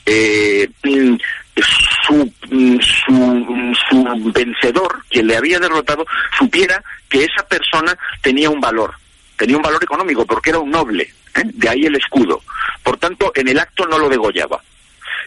eh, 0.06 0.68
mm, 0.82 1.16
su, 1.62 2.32
mm, 2.50 2.78
su, 2.80 3.74
su 3.88 4.32
vencedor, 4.32 5.04
quien 5.08 5.26
le 5.26 5.36
había 5.36 5.60
derrotado, 5.60 6.04
supiera 6.38 6.82
que 7.08 7.24
esa 7.24 7.46
persona 7.46 7.96
tenía 8.22 8.50
un 8.50 8.60
valor, 8.60 8.94
tenía 9.36 9.56
un 9.56 9.62
valor 9.62 9.82
económico 9.82 10.26
porque 10.26 10.50
era 10.50 10.58
un 10.58 10.70
noble, 10.70 11.02
¿eh? 11.34 11.42
de 11.44 11.68
ahí 11.68 11.86
el 11.86 11.96
escudo. 11.96 12.42
Por 12.82 12.96
tanto, 12.98 13.32
en 13.34 13.48
el 13.48 13.58
acto 13.58 13.86
no 13.86 13.98
lo 13.98 14.08
degollaba. 14.08 14.60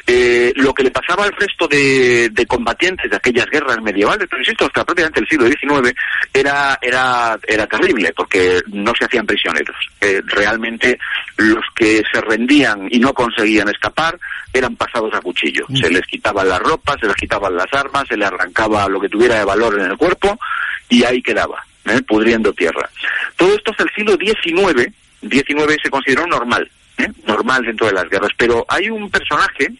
Eh, 0.10 0.54
lo 0.56 0.74
que 0.74 0.84
le 0.84 0.92
pasaba 0.92 1.26
al 1.26 1.34
resto 1.34 1.68
de, 1.68 2.32
combatientes 2.48 3.12
de 3.12 3.18
aquellas 3.18 3.46
guerras 3.48 3.82
medievales, 3.82 4.26
pero 4.30 4.42
insisto, 4.42 4.66
hasta 4.66 4.86
prácticamente 4.86 5.20
el 5.20 5.28
siglo 5.28 5.48
XIX, 5.48 5.94
era, 6.34 6.80
era, 6.82 7.38
era 7.46 7.68
terrible, 7.68 8.14
porque 8.16 8.62
no 8.68 8.94
se 8.98 9.04
hacían 9.04 9.26
prisioneros. 9.26 9.76
Eh, 10.00 10.22
realmente 10.26 10.98
los 11.36 11.64
que 11.76 12.02
se 12.10 12.22
rendían 12.22 12.88
y 12.90 13.00
no 13.00 13.14
conseguían 13.14 13.68
escapar 13.68 14.18
eran 14.54 14.78
pasados 14.78 15.14
a 15.14 15.20
cuchillo. 15.20 15.66
Mm. 15.68 15.76
Se 15.76 15.90
les 15.90 16.06
quitaban 16.06 16.48
las 16.48 16.60
ropas, 16.60 16.96
se 17.02 17.08
les 17.08 17.16
quitaban 17.18 17.58
las 17.58 17.74
armas, 17.74 18.08
se 18.08 18.16
les 18.16 18.28
arrancaba 18.30 18.88
lo 18.88 19.02
que 19.02 19.10
tuviera 19.10 19.40
de 19.40 19.44
valor 19.44 19.78
en 19.78 19.92
el 19.92 19.98
cuerpo 19.98 20.40
y 20.88 21.04
ahí 21.04 21.22
quedaba, 21.22 21.62
¿eh? 21.86 22.02
pudriendo 22.08 22.54
tierra. 22.54 22.90
Todo 23.36 23.54
esto 23.54 23.72
hasta 23.72 23.84
el 23.84 23.90
siglo 23.94 24.16
XIX, 24.16 24.90
XIX 25.22 25.78
se 25.84 25.90
consideró 25.90 26.26
normal. 26.28 26.70
¿Eh? 26.98 27.08
normal 27.25 27.66
dentro 27.66 27.88
de 27.88 27.94
las 27.94 28.10
guerras. 28.10 28.32
Pero 28.38 28.66
hay 28.68 28.89
un 28.89 29.10
personaje 29.10 29.72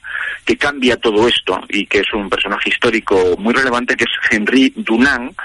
que 0.45 0.57
cambia 0.57 0.97
todo 0.97 1.27
esto 1.27 1.59
y 1.69 1.86
que 1.86 2.00
es 2.00 2.13
un 2.13 2.29
personaje 2.29 2.69
histórico 2.69 3.36
muy 3.38 3.53
relevante, 3.53 3.95
que 3.95 4.05
es 4.05 4.31
Henry 4.31 4.74
Dunant, 4.75 5.38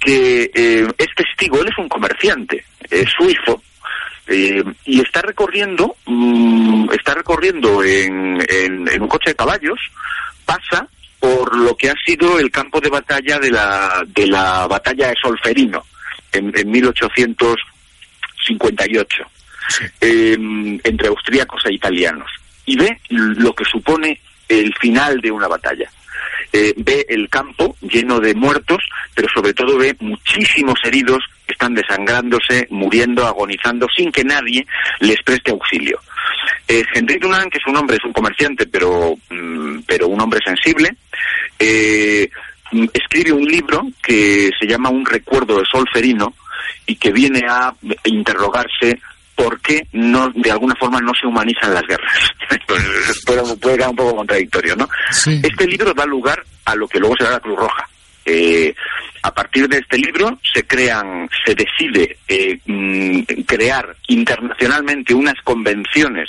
que 0.00 0.50
eh, 0.54 0.88
es 0.98 1.08
testigo, 1.14 1.60
él 1.60 1.68
es 1.68 1.78
un 1.78 1.88
comerciante 1.88 2.64
suizo, 3.16 3.62
eh, 4.26 4.64
y 4.86 5.00
está 5.00 5.20
recorriendo, 5.20 5.96
mm, 6.06 6.88
está 6.92 7.12
recorriendo 7.14 7.84
en, 7.84 8.42
en, 8.48 9.02
un 9.02 9.08
coche 9.08 9.30
de 9.30 9.36
caballos, 9.36 9.78
pasa 10.46 10.88
por 11.20 11.54
lo 11.56 11.76
que 11.76 11.90
ha 11.90 11.94
sido 12.06 12.38
el 12.38 12.50
campo 12.50 12.80
de 12.80 12.88
batalla 12.88 13.38
de 13.38 13.50
la, 13.50 14.02
de 14.06 14.26
la 14.26 14.66
batalla 14.66 15.08
de 15.08 15.16
Solferino 15.20 15.84
en, 16.32 16.50
en 16.56 16.70
1858 16.70 19.24
eh, 20.00 20.36
entre 20.82 21.08
austríacos 21.08 21.64
e 21.66 21.74
italianos 21.74 22.30
y 22.66 22.76
ve 22.76 22.98
lo 23.08 23.54
que 23.54 23.64
supone 23.64 24.20
el 24.48 24.74
final 24.74 25.20
de 25.20 25.30
una 25.30 25.48
batalla. 25.48 25.90
Eh, 26.52 26.72
ve 26.76 27.04
el 27.08 27.28
campo 27.28 27.76
lleno 27.80 28.20
de 28.20 28.34
muertos, 28.34 28.78
pero 29.14 29.28
sobre 29.28 29.52
todo 29.54 29.76
ve 29.76 29.96
muchísimos 29.98 30.78
heridos 30.84 31.18
que 31.46 31.52
están 31.52 31.74
desangrándose, 31.74 32.68
muriendo, 32.70 33.26
agonizando, 33.26 33.88
sin 33.94 34.12
que 34.12 34.24
nadie 34.24 34.66
les 35.00 35.20
preste 35.22 35.50
auxilio. 35.50 36.00
Eh, 36.68 36.84
Henry 36.94 37.18
Dunant, 37.18 37.50
que 37.50 37.58
es 37.58 37.66
un 37.66 37.76
hombre, 37.76 37.96
es 37.96 38.04
un 38.04 38.12
comerciante, 38.12 38.66
pero, 38.66 39.16
mm, 39.30 39.80
pero 39.86 40.08
un 40.08 40.20
hombre 40.20 40.40
sensible, 40.44 40.94
eh, 41.58 42.30
escribe 42.92 43.32
un 43.32 43.44
libro 43.44 43.82
que 44.02 44.50
se 44.58 44.66
llama 44.66 44.90
Un 44.90 45.04
recuerdo 45.04 45.58
de 45.58 45.64
Solferino 45.64 46.34
y 46.86 46.96
que 46.96 47.12
viene 47.12 47.42
a 47.48 47.74
interrogarse 48.04 49.00
por 49.34 49.60
qué 49.60 49.86
no, 49.92 50.30
de 50.30 50.50
alguna 50.50 50.74
forma 50.76 51.00
no 51.00 51.12
se 51.18 51.26
humanizan 51.26 51.74
las 51.74 51.82
guerras. 51.82 52.12
puede, 53.26 53.56
puede 53.56 53.76
quedar 53.76 53.90
un 53.90 53.96
poco 53.96 54.16
contradictorio, 54.16 54.76
¿no? 54.76 54.88
Este 55.26 55.66
libro 55.66 55.92
da 55.92 56.06
lugar 56.06 56.42
a 56.64 56.74
lo 56.74 56.88
que 56.88 56.98
luego 56.98 57.16
será 57.18 57.32
la 57.32 57.40
Cruz 57.40 57.58
Roja. 57.58 57.88
Eh, 58.26 58.74
a 59.22 59.34
partir 59.34 59.68
de 59.68 59.78
este 59.78 59.98
libro 59.98 60.38
se 60.52 60.66
crean, 60.66 61.28
se 61.44 61.54
decide 61.54 62.18
eh, 62.28 62.58
mm, 62.64 63.22
crear 63.46 63.94
internacionalmente 64.08 65.14
unas 65.14 65.34
convenciones 65.44 66.28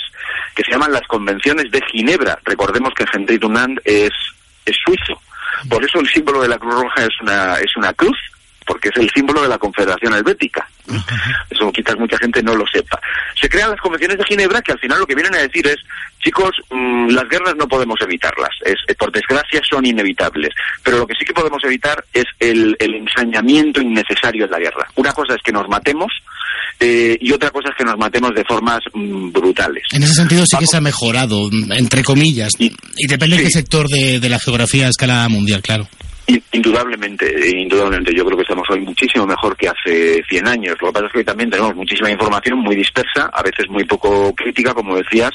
que 0.54 0.62
se 0.62 0.72
llaman 0.72 0.92
las 0.92 1.06
convenciones 1.06 1.70
de 1.70 1.80
Ginebra. 1.92 2.38
Recordemos 2.44 2.92
que 2.94 3.04
Henry 3.12 3.38
Dunant 3.38 3.78
es, 3.84 4.12
es 4.64 4.76
suizo. 4.84 5.20
Por 5.68 5.84
eso 5.84 6.00
el 6.00 6.08
símbolo 6.08 6.42
de 6.42 6.48
la 6.48 6.58
Cruz 6.58 6.74
Roja 6.74 7.04
es 7.04 7.20
una, 7.22 7.58
es 7.58 7.76
una 7.76 7.92
cruz 7.94 8.16
porque 8.66 8.88
es 8.88 8.96
el 8.96 9.10
símbolo 9.14 9.42
de 9.42 9.48
la 9.48 9.58
Confederación 9.58 10.14
Helvética. 10.14 10.68
Eso 11.50 11.72
quizás 11.72 11.96
mucha 11.98 12.18
gente 12.18 12.42
no 12.42 12.54
lo 12.54 12.64
sepa. 12.66 13.00
Se 13.40 13.48
crean 13.48 13.70
las 13.70 13.80
convenciones 13.80 14.18
de 14.18 14.24
Ginebra 14.24 14.62
que 14.62 14.72
al 14.72 14.78
final 14.78 14.98
lo 14.98 15.06
que 15.06 15.14
vienen 15.14 15.34
a 15.34 15.38
decir 15.38 15.66
es, 15.66 15.76
chicos, 16.22 16.50
mm, 16.70 17.08
las 17.10 17.28
guerras 17.28 17.54
no 17.56 17.66
podemos 17.66 17.98
evitarlas, 18.00 18.50
es, 18.64 18.76
eh, 18.88 18.94
por 18.94 19.12
desgracia 19.12 19.60
son 19.68 19.86
inevitables, 19.86 20.50
pero 20.82 20.98
lo 20.98 21.06
que 21.06 21.14
sí 21.18 21.24
que 21.24 21.32
podemos 21.32 21.62
evitar 21.64 22.04
es 22.12 22.24
el, 22.40 22.76
el 22.78 22.94
ensañamiento 22.94 23.80
innecesario 23.80 24.46
de 24.46 24.52
la 24.52 24.58
guerra. 24.58 24.88
Una 24.96 25.12
cosa 25.12 25.34
es 25.34 25.42
que 25.42 25.52
nos 25.52 25.68
matemos 25.68 26.12
eh, 26.78 27.16
y 27.20 27.32
otra 27.32 27.50
cosa 27.50 27.70
es 27.70 27.76
que 27.76 27.84
nos 27.84 27.96
matemos 27.96 28.34
de 28.34 28.44
formas 28.44 28.80
mm, 28.92 29.30
brutales. 29.30 29.84
En 29.92 30.02
ese 30.02 30.14
sentido 30.14 30.44
sí 30.46 30.56
que 30.58 30.66
se 30.66 30.76
ha 30.76 30.80
mejorado, 30.80 31.48
entre 31.70 32.02
comillas, 32.02 32.52
y, 32.58 32.72
depende 33.08 33.36
de 33.36 33.44
qué 33.44 33.50
sector 33.50 33.88
de, 33.88 34.20
de 34.20 34.28
la 34.28 34.38
geografía 34.38 34.86
a 34.86 34.90
escala 34.90 35.28
mundial, 35.28 35.62
claro. 35.62 35.88
Indudablemente, 36.26 37.50
indudablemente. 37.50 38.12
Yo 38.12 38.24
creo 38.24 38.36
que 38.36 38.42
estamos 38.42 38.68
hoy 38.68 38.80
muchísimo 38.80 39.26
mejor 39.26 39.56
que 39.56 39.68
hace 39.68 40.24
100 40.28 40.48
años. 40.48 40.76
Lo 40.80 40.88
que 40.88 40.92
pasa 40.92 41.06
es 41.06 41.12
que 41.12 41.24
también 41.24 41.50
tenemos 41.50 41.76
muchísima 41.76 42.10
información 42.10 42.58
muy 42.58 42.74
dispersa, 42.74 43.30
a 43.32 43.42
veces 43.44 43.68
muy 43.68 43.84
poco 43.84 44.34
crítica, 44.34 44.74
como 44.74 44.96
decías, 44.96 45.30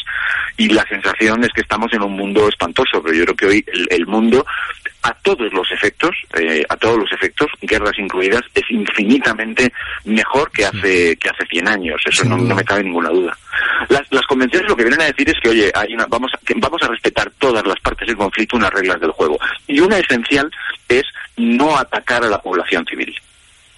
y 0.58 0.68
la 0.68 0.84
sensación 0.84 1.44
es 1.46 1.50
que 1.54 1.62
estamos 1.62 1.94
en 1.94 2.02
un 2.02 2.14
mundo 2.14 2.50
espantoso. 2.50 3.02
Pero 3.02 3.16
yo 3.16 3.24
creo 3.24 3.36
que 3.36 3.46
hoy 3.46 3.66
el, 3.90 4.06
mundo, 4.06 4.46
a 5.04 5.14
todos 5.14 5.52
los 5.54 5.72
efectos, 5.72 6.16
eh, 6.38 6.64
a 6.70 6.78
todos 6.78 6.98
los 6.98 7.12
efectos, 7.12 7.48
guerras 7.62 7.98
incluidas, 7.98 8.42
es 8.54 8.70
infinitamente 8.70 9.72
mejor 10.06 10.52
que 10.52 10.66
hace 10.66 11.16
que 11.18 11.30
hace 11.30 11.46
100 11.50 11.68
años. 11.68 12.02
Eso 12.06 12.26
no, 12.26 12.38
me 12.38 12.64
cabe 12.64 12.84
ninguna 12.84 13.10
duda. 13.10 13.38
Las, 13.90 14.04
las 14.12 14.26
convenciones 14.28 14.70
lo 14.70 14.76
que 14.76 14.84
vienen 14.84 15.02
a 15.02 15.06
decir 15.06 15.30
es 15.30 15.40
que, 15.42 15.50
oye, 15.50 15.72
hay 15.74 15.94
una, 15.94 16.06
vamos, 16.08 16.32
a, 16.34 16.40
vamos 16.56 16.82
a 16.84 16.88
respetar 16.88 17.32
todas 17.40 17.66
las 17.66 17.80
partes 17.80 18.08
del 18.08 18.18
conflicto 18.18 18.58
unas 18.58 18.72
reglas 18.72 19.00
del 19.00 19.12
juego. 19.12 19.40
Y 19.68 19.80
una 19.80 19.98
esencial 19.98 20.52
es 20.88 21.04
no 21.38 21.78
atacar 21.78 22.24
a 22.24 22.30
la 22.30 22.42
población 22.42 22.86
civil. 22.86 23.16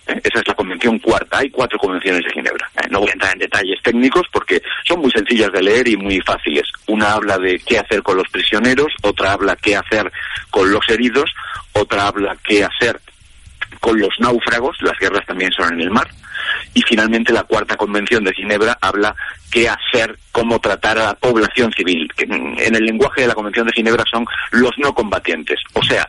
Esa 0.06 0.40
es 0.40 0.48
la 0.48 0.54
convención 0.54 1.00
cuarta. 1.00 1.40
Hay 1.40 1.50
cuatro 1.50 1.80
convenciones 1.80 2.24
de 2.26 2.32
Ginebra. 2.32 2.70
¿Eh? 2.76 2.88
No 2.90 3.00
voy 3.00 3.10
a 3.10 3.14
entrar 3.14 3.34
en 3.34 3.40
detalles 3.40 3.82
técnicos 3.82 4.24
porque 4.32 4.62
son 4.86 5.00
muy 5.00 5.12
sencillas 5.12 5.52
de 5.52 5.62
leer 5.62 5.88
y 5.88 5.98
muy 5.98 6.20
fáciles. 6.22 6.64
Una 6.88 7.14
habla 7.14 7.38
de 7.38 7.60
qué 7.60 7.80
hacer 7.80 8.04
con 8.04 8.18
los 8.18 8.28
prisioneros, 8.30 8.88
otra 9.02 9.32
habla 9.32 9.56
qué 9.56 9.78
hacer 9.78 10.12
con 10.50 10.72
los 10.72 10.88
heridos, 10.90 11.34
otra 11.72 12.08
habla 12.08 12.36
qué 12.44 12.66
hacer 12.66 13.00
con 13.80 13.98
los 13.98 14.14
náufragos. 14.20 14.78
Las 14.82 14.98
guerras 15.00 15.26
también 15.26 15.52
son 15.54 15.74
en 15.74 15.82
el 15.82 15.92
mar. 15.92 16.10
Y 16.74 16.82
finalmente 16.82 17.32
la 17.32 17.44
cuarta 17.44 17.78
convención 17.78 18.24
de 18.26 18.34
Ginebra 18.34 18.78
habla 18.82 19.16
qué 19.52 19.70
hacer, 19.70 20.18
cómo 20.32 20.60
tratar 20.60 20.98
a 20.98 21.06
la 21.06 21.14
población 21.14 21.72
civil, 21.72 22.12
que 22.16 22.26
en 22.26 22.76
el 22.76 22.86
lenguaje 22.86 23.22
de 23.22 23.28
la 23.28 23.36
convención 23.36 23.66
de 23.68 23.74
Ginebra 23.74 24.04
son 24.10 24.26
los 24.52 24.72
no 24.78 24.94
combatientes. 24.94 25.60
O 25.74 25.84
sea, 25.84 26.08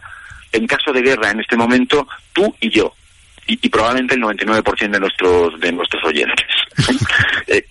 en 0.52 0.66
caso 0.66 0.92
de 0.92 1.02
guerra 1.02 1.30
en 1.30 1.40
este 1.40 1.56
momento, 1.56 2.06
tú 2.32 2.54
y 2.60 2.70
yo, 2.70 2.94
y, 3.46 3.68
probablemente 3.68 4.14
el 4.14 4.22
99% 4.22 4.90
de 4.90 5.00
nuestros 5.00 5.60
de 5.60 5.72
nuestros 5.72 6.04
oyentes. 6.04 6.46
Eh, 7.46 7.62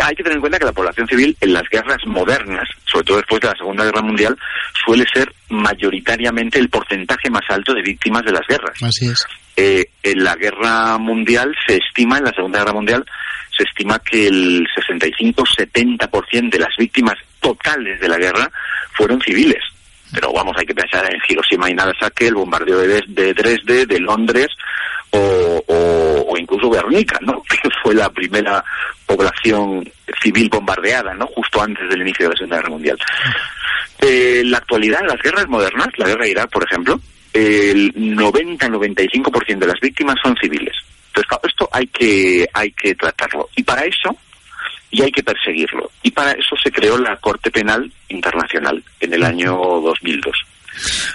hay 0.00 0.14
que 0.14 0.22
tener 0.22 0.36
en 0.36 0.40
cuenta 0.40 0.58
que 0.58 0.64
la 0.66 0.72
población 0.72 1.08
civil 1.08 1.36
en 1.40 1.52
las 1.52 1.64
guerras 1.68 1.98
modernas, 2.06 2.68
sobre 2.84 3.04
todo 3.04 3.16
después 3.16 3.40
de 3.40 3.48
la 3.48 3.56
Segunda 3.56 3.84
Guerra 3.84 4.02
Mundial, 4.02 4.38
suele 4.84 5.04
ser 5.12 5.32
mayoritariamente 5.48 6.58
el 6.58 6.68
porcentaje 6.68 7.28
más 7.28 7.42
alto 7.48 7.74
de 7.74 7.82
víctimas 7.82 8.22
de 8.24 8.32
las 8.32 8.46
guerras. 8.46 8.76
Así 8.82 9.06
es. 9.06 9.26
Eh, 9.56 9.84
en 10.02 10.22
la 10.22 10.36
guerra 10.36 10.96
mundial 10.98 11.54
se 11.66 11.76
estima, 11.76 12.18
en 12.18 12.24
la 12.24 12.32
Segunda 12.32 12.60
Guerra 12.60 12.72
Mundial, 12.72 13.04
se 13.56 13.64
estima 13.64 13.98
que 13.98 14.28
el 14.28 14.66
65-70% 14.68 16.50
de 16.50 16.58
las 16.58 16.76
víctimas 16.78 17.16
totales 17.40 18.00
de 18.00 18.08
la 18.08 18.18
guerra 18.18 18.50
fueron 18.92 19.20
civiles. 19.20 19.62
Pero 20.14 20.32
vamos, 20.32 20.56
hay 20.56 20.66
que 20.66 20.74
pensar 20.74 21.04
en 21.12 21.20
Hiroshima 21.28 21.68
y 21.68 21.74
Nagasaki, 21.74 22.26
el 22.26 22.34
bombardeo 22.34 22.78
de, 22.78 23.02
de 23.08 23.34
Dresde, 23.34 23.86
de 23.86 24.00
Londres 24.00 24.48
o, 25.10 26.36
incluso 26.38 26.70
Guernica, 26.70 27.18
¿no? 27.22 27.42
Que 27.48 27.68
fue 27.82 27.94
la 27.94 28.10
primera 28.10 28.64
población 29.06 29.88
civil 30.22 30.48
bombardeada, 30.48 31.14
¿no? 31.14 31.26
Justo 31.26 31.62
antes 31.62 31.88
del 31.88 32.02
inicio 32.02 32.26
de 32.26 32.30
la 32.30 32.36
Segunda 32.36 32.56
Guerra 32.56 32.70
Mundial. 32.70 32.98
Eh, 34.00 34.42
la 34.44 34.58
actualidad, 34.58 35.00
las 35.06 35.20
guerras 35.22 35.48
modernas, 35.48 35.88
la 35.96 36.06
guerra 36.06 36.24
de 36.24 36.30
Irak, 36.30 36.50
por 36.50 36.64
ejemplo, 36.64 37.00
el 37.32 37.92
90-95% 37.94 39.58
de 39.58 39.66
las 39.66 39.80
víctimas 39.80 40.16
son 40.22 40.36
civiles. 40.36 40.74
Entonces, 41.08 41.38
esto 41.48 41.68
hay 41.72 41.86
que, 41.86 42.48
hay 42.52 42.70
que 42.72 42.94
tratarlo. 42.94 43.48
Y 43.56 43.62
para 43.62 43.82
eso, 43.82 44.16
y 44.94 45.02
hay 45.02 45.10
que 45.10 45.24
perseguirlo. 45.24 45.90
Y 46.04 46.12
para 46.12 46.30
eso 46.30 46.54
se 46.62 46.70
creó 46.70 46.96
la 46.96 47.16
Corte 47.16 47.50
Penal 47.50 47.90
Internacional 48.08 48.82
en 49.00 49.12
el 49.12 49.24
año 49.24 49.56
2002. 49.56 50.43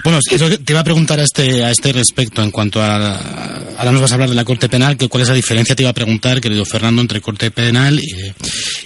Bueno, 0.04 0.20
te 0.22 0.72
iba 0.74 0.80
a 0.80 0.84
preguntar 0.84 1.20
a 1.20 1.24
este, 1.24 1.64
a 1.64 1.72
este 1.72 1.92
respecto 1.94 2.42
en 2.42 2.52
cuanto 2.52 2.82
a... 2.82 3.68
Ahora 3.78 3.92
nos 3.92 4.02
vas 4.02 4.12
a 4.12 4.16
hablar 4.16 4.30
de 4.30 4.36
la 4.36 4.44
Corte 4.44 4.68
Penal, 4.68 4.98
que 4.98 5.08
cuál 5.08 5.24
es 5.24 5.30
la 5.30 5.36
diferencia, 5.36 5.76
te 5.76 5.84
iba 5.84 5.90
a 5.90 5.94
preguntar, 5.94 6.42
querido 6.42 6.66
Fernando, 6.66 7.02
entre 7.02 7.22
Corte 7.22 7.50
Penal 7.52 8.00
y, 8.00 8.34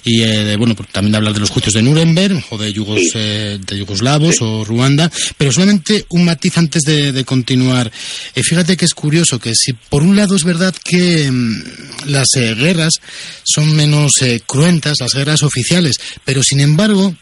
y 0.04 0.22
eh, 0.24 0.56
bueno, 0.58 0.76
pues 0.76 0.90
también 0.90 1.16
hablar 1.16 1.34
de 1.34 1.40
los 1.40 1.50
juicios 1.50 1.74
de 1.74 1.82
Nuremberg 1.82 2.44
o 2.50 2.58
de, 2.58 2.74
Yugos, 2.74 3.02
eh, 3.16 3.60
de 3.66 3.78
Yugoslavos 3.78 4.36
o 4.42 4.66
Ruanda, 4.66 5.12
pero 5.38 5.52
solamente 5.52 6.06
un 6.10 6.26
matiz 6.26 6.58
antes 6.58 6.84
de, 6.84 7.24
continuar. 7.26 7.92
Eh, 8.36 8.44
fíjate 8.44 8.76
que 8.76 8.86
es 8.86 8.94
curioso 8.94 9.40
que 9.40 9.56
si 9.56 9.74
por 9.74 10.04
un 10.04 10.16
lado 10.16 10.36
es 10.36 10.44
verdad 10.44 10.76
que 10.84 11.32
mm, 11.32 11.64
las 12.08 12.28
guerras 12.36 12.94
son 13.44 13.76
menos 13.76 14.12
cruentas, 14.46 14.98
las 15.00 15.14
guerras 15.14 15.42
oficiales, 15.44 15.96
pero 16.26 16.44
sin 16.44 16.60
embargo, 16.60 17.16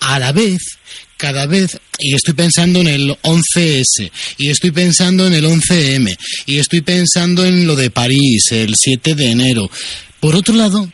a 0.00 0.18
la 0.18 0.32
vez 0.32 0.78
cada 1.16 1.46
vez, 1.46 1.78
y 1.98 2.14
estoy 2.14 2.34
pensando 2.34 2.80
en 2.80 2.88
el 2.88 3.10
11S, 3.22 4.10
y 4.38 4.50
estoy 4.50 4.70
pensando 4.70 5.26
en 5.26 5.34
el 5.34 5.44
11M, 5.44 6.16
y 6.46 6.58
estoy 6.58 6.80
pensando 6.80 7.44
en 7.44 7.66
lo 7.66 7.76
de 7.76 7.90
París, 7.90 8.48
el 8.50 8.74
7 8.76 9.14
de 9.14 9.30
enero. 9.30 9.70
Por 10.20 10.36
otro 10.36 10.54
lado, 10.54 10.90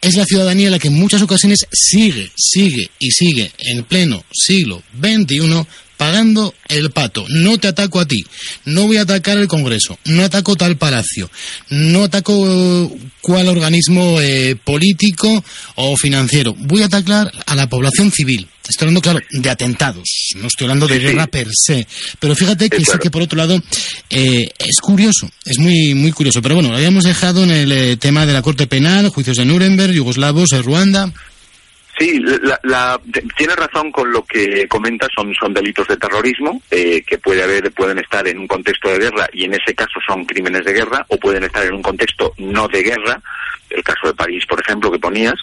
es 0.00 0.16
la 0.16 0.26
ciudadanía 0.26 0.70
la 0.70 0.78
que 0.78 0.88
en 0.88 0.94
muchas 0.94 1.22
ocasiones 1.22 1.66
sigue, 1.72 2.30
sigue 2.36 2.90
y 2.98 3.10
sigue 3.10 3.50
en 3.58 3.84
pleno 3.84 4.22
siglo 4.32 4.82
XXI 5.00 5.66
pagando 5.96 6.54
el 6.68 6.90
pato. 6.90 7.24
No 7.28 7.58
te 7.58 7.68
ataco 7.68 8.00
a 8.00 8.06
ti, 8.06 8.24
no 8.64 8.86
voy 8.86 8.96
a 8.96 9.02
atacar 9.02 9.38
el 9.38 9.48
Congreso, 9.48 9.98
no 10.06 10.24
ataco 10.24 10.56
tal 10.56 10.76
palacio, 10.76 11.30
no 11.70 12.04
ataco 12.04 12.90
cual 13.20 13.48
organismo 13.48 14.20
eh, 14.20 14.56
político 14.62 15.44
o 15.76 15.96
financiero. 15.96 16.54
Voy 16.58 16.82
a 16.82 16.86
atacar 16.86 17.32
a 17.46 17.54
la 17.54 17.68
población 17.68 18.10
civil. 18.10 18.48
Estoy 18.68 18.86
hablando, 18.86 19.02
claro, 19.02 19.20
de 19.30 19.50
atentados, 19.50 20.08
no 20.36 20.46
estoy 20.46 20.64
hablando 20.64 20.86
de 20.86 20.98
guerra 20.98 21.26
per 21.26 21.48
se. 21.52 21.86
Pero 22.18 22.34
fíjate 22.34 22.70
que 22.70 22.78
sí, 22.78 22.92
que 23.00 23.10
por 23.10 23.20
otro 23.20 23.36
lado 23.36 23.62
eh, 24.08 24.48
es 24.58 24.80
curioso, 24.80 25.30
es 25.44 25.58
muy 25.58 25.94
muy 25.94 26.12
curioso. 26.12 26.40
Pero 26.40 26.54
bueno, 26.54 26.70
lo 26.70 26.76
habíamos 26.76 27.04
dejado 27.04 27.44
en 27.44 27.50
el 27.50 27.72
eh, 27.72 27.96
tema 27.98 28.24
de 28.24 28.32
la 28.32 28.40
Corte 28.40 28.66
Penal, 28.66 29.08
juicios 29.08 29.36
de 29.36 29.44
Nuremberg, 29.44 29.92
yugoslavos, 29.92 30.50
Ruanda. 30.62 31.12
Sí, 31.98 32.20
la, 32.64 33.00
tiene 33.36 33.54
razón 33.54 33.92
con 33.92 34.10
lo 34.10 34.24
que 34.24 34.66
comenta, 34.66 35.06
son, 35.14 35.32
son 35.34 35.54
delitos 35.54 35.86
de 35.86 35.96
terrorismo 35.96 36.60
eh, 36.70 37.02
que 37.06 37.18
puede 37.18 37.42
haber, 37.42 37.70
pueden 37.72 37.98
estar 37.98 38.26
en 38.26 38.38
un 38.38 38.48
contexto 38.48 38.88
de 38.90 38.98
guerra 38.98 39.28
y 39.32 39.44
en 39.44 39.54
ese 39.54 39.74
caso 39.74 40.00
son 40.06 40.24
crímenes 40.24 40.64
de 40.64 40.72
guerra 40.72 41.06
o 41.08 41.16
pueden 41.18 41.44
estar 41.44 41.64
en 41.64 41.74
un 41.74 41.82
contexto 41.82 42.34
no 42.38 42.66
de 42.66 42.82
guerra, 42.82 43.20
el 43.70 43.84
caso 43.84 44.08
de 44.08 44.14
París, 44.14 44.44
por 44.46 44.60
ejemplo, 44.60 44.90
que 44.90 44.98
ponías, 44.98 45.34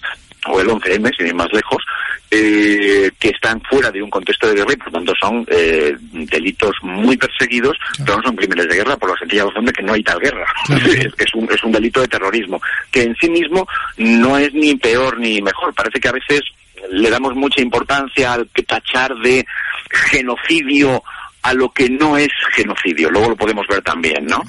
o 0.47 0.59
el 0.59 0.67
11M, 0.67 1.15
sin 1.15 1.27
ir 1.27 1.35
más 1.35 1.51
lejos, 1.53 1.83
eh, 2.31 3.11
que 3.19 3.29
están 3.29 3.61
fuera 3.61 3.91
de 3.91 4.01
un 4.01 4.09
contexto 4.09 4.47
de 4.47 4.55
guerra 4.55 4.73
y 4.73 4.77
por 4.77 4.91
tanto 4.91 5.13
son 5.19 5.45
eh, 5.49 5.95
delitos 6.11 6.75
muy 6.81 7.17
perseguidos, 7.17 7.77
pero 7.99 8.17
no 8.17 8.23
son 8.23 8.35
crímenes 8.35 8.67
de 8.67 8.75
guerra 8.75 8.97
por 8.97 9.11
la 9.11 9.17
sencilla 9.17 9.45
razón 9.45 9.65
de 9.65 9.73
que 9.73 9.83
no 9.83 9.93
hay 9.93 10.03
tal 10.03 10.19
guerra. 10.19 10.45
es, 11.17 11.35
un, 11.35 11.51
es 11.51 11.63
un 11.63 11.71
delito 11.71 12.01
de 12.01 12.07
terrorismo, 12.07 12.61
que 12.89 13.03
en 13.03 13.15
sí 13.17 13.29
mismo 13.29 13.67
no 13.97 14.37
es 14.37 14.53
ni 14.53 14.75
peor 14.75 15.19
ni 15.19 15.41
mejor. 15.41 15.73
Parece 15.73 15.99
que 15.99 16.07
a 16.07 16.13
veces 16.13 16.41
le 16.89 17.09
damos 17.09 17.35
mucha 17.35 17.61
importancia 17.61 18.33
al 18.33 18.47
tachar 18.65 19.15
de 19.17 19.45
genocidio 19.89 21.03
a 21.43 21.53
lo 21.53 21.69
que 21.69 21.89
no 21.89 22.17
es 22.17 22.29
genocidio. 22.53 23.09
Luego 23.09 23.29
lo 23.29 23.35
podemos 23.35 23.65
ver 23.67 23.81
también, 23.81 24.25
¿no? 24.25 24.43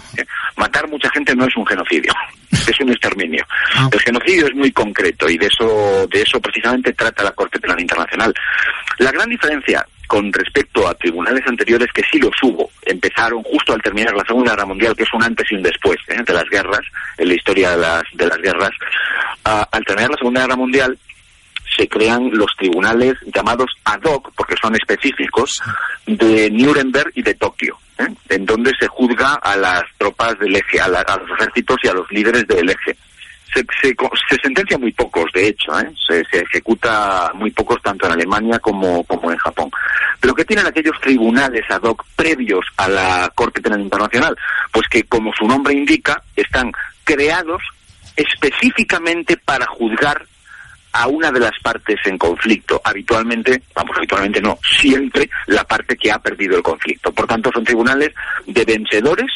Matar 0.57 0.89
mucha 0.89 1.11
gente 1.11 1.35
no 1.35 1.47
es 1.47 1.57
un 1.57 1.67
genocidio, 1.67 2.13
es 2.51 2.81
un 2.81 2.91
exterminio. 2.91 3.45
Ah. 3.75 3.89
El 3.91 4.01
genocidio 4.01 4.47
es 4.47 4.55
muy 4.55 4.73
concreto 4.73 5.29
y 5.29 5.39
de 5.39 5.47
eso, 5.47 6.07
de 6.07 6.23
eso 6.23 6.41
precisamente 6.41 6.93
trata 6.93 7.25
la 7.25 7.33
Corte 7.33 7.59
Penal 7.59 7.81
Internacional. 7.81 8.35
La 8.99 9.11
gran 9.11 9.29
diferencia 9.29 9.85
con 10.07 10.31
respecto 10.31 10.87
a 10.87 10.95
tribunales 10.95 11.43
anteriores 11.47 11.89
que 11.95 12.03
sí 12.11 12.19
los 12.19 12.35
hubo, 12.43 12.71
empezaron 12.83 13.43
justo 13.45 13.73
al 13.73 13.81
terminar 13.81 14.15
la 14.15 14.25
Segunda 14.25 14.51
Guerra 14.51 14.67
Mundial, 14.67 14.95
que 14.95 15.05
es 15.05 15.15
un 15.15 15.23
antes 15.23 15.51
y 15.51 15.55
un 15.55 15.63
después 15.63 15.97
¿eh? 16.09 16.23
de 16.23 16.35
las 16.35 16.45
guerras, 16.51 16.83
en 17.17 17.29
la 17.29 17.35
historia 17.35 17.71
de 17.71 17.79
las, 17.79 18.03
de 18.13 18.27
las 18.27 18.37
guerras. 18.37 18.73
Ah, 19.43 19.67
al 19.73 19.83
terminar 19.87 20.11
la 20.11 20.19
Segunda 20.19 20.43
Guerra 20.43 20.57
Mundial, 20.57 20.99
se 21.77 21.89
crean 21.89 22.31
los 22.33 22.51
tribunales 22.57 23.15
llamados 23.35 23.71
ad 23.85 24.03
hoc, 24.05 24.33
porque 24.37 24.55
son 24.61 24.75
específicos, 24.75 25.61
de 26.07 26.51
Nuremberg 26.51 27.13
y 27.15 27.23
de 27.23 27.35
Tokio, 27.35 27.79
¿eh? 27.99 28.09
en 28.29 28.47
donde 28.47 28.73
se 28.79 28.89
juzga 28.89 29.35
a 29.35 29.57
las 29.57 29.83
tropas 29.99 30.39
del 30.39 30.57
eje, 30.57 30.81
a, 30.81 30.89
los 30.89 31.31
ejércitos 31.39 31.77
y 31.83 31.89
a 31.89 31.95
los 31.95 32.11
líderes 32.11 32.47
del 32.47 32.71
eje. 32.71 32.97
Se, 33.55 33.63
se, 33.83 33.95
sentencia 34.43 34.79
muy 34.79 34.93
pocos, 34.93 35.31
de 35.35 35.49
hecho, 35.49 35.79
¿eh? 35.79 35.93
se, 36.09 36.25
se, 36.31 36.41
ejecuta 36.41 37.31
muy 37.35 37.51
pocos 37.51 37.83
tanto 37.83 38.07
en 38.07 38.13
Alemania 38.13 38.59
como, 38.59 39.05
como 39.05 39.31
en 39.31 39.37
Japón. 39.37 39.71
Pero 40.19 40.35
¿qué 40.35 40.45
tienen 40.45 40.67
aquellos 40.67 40.99
tribunales 41.01 41.71
ad 41.71 41.83
hoc 41.83 42.03
previos 42.17 42.65
a 42.79 42.89
la 42.89 43.31
Corte 43.35 43.61
Penal 43.61 43.83
Internacional? 43.83 44.35
Pues 44.71 44.89
que, 44.89 45.05
como 45.05 45.33
su 45.35 45.47
nombre 45.47 45.75
indica, 45.75 46.23
están 46.35 46.73
creados 47.05 47.63
específicamente 48.17 49.37
para 49.37 49.67
juzgar 49.67 50.27
a 50.93 51.07
una 51.09 51.31
de 51.31 51.41
las 51.41 51.59
partes 51.63 51.99
en 52.05 52.19
conflicto, 52.19 52.81
habitualmente, 52.85 53.63
vamos, 53.75 53.97
habitualmente 53.97 54.41
no, 54.41 54.59
siempre 54.79 55.29
la 55.47 55.65
parte 55.65 55.97
que 55.97 56.11
ha 56.11 56.19
perdido 56.19 56.57
el 56.57 56.63
conflicto. 56.63 57.13
Por 57.13 57.27
tanto, 57.27 57.51
son 57.53 57.65
tribunales 57.65 58.13
de 58.47 58.65
vencedores 58.65 59.31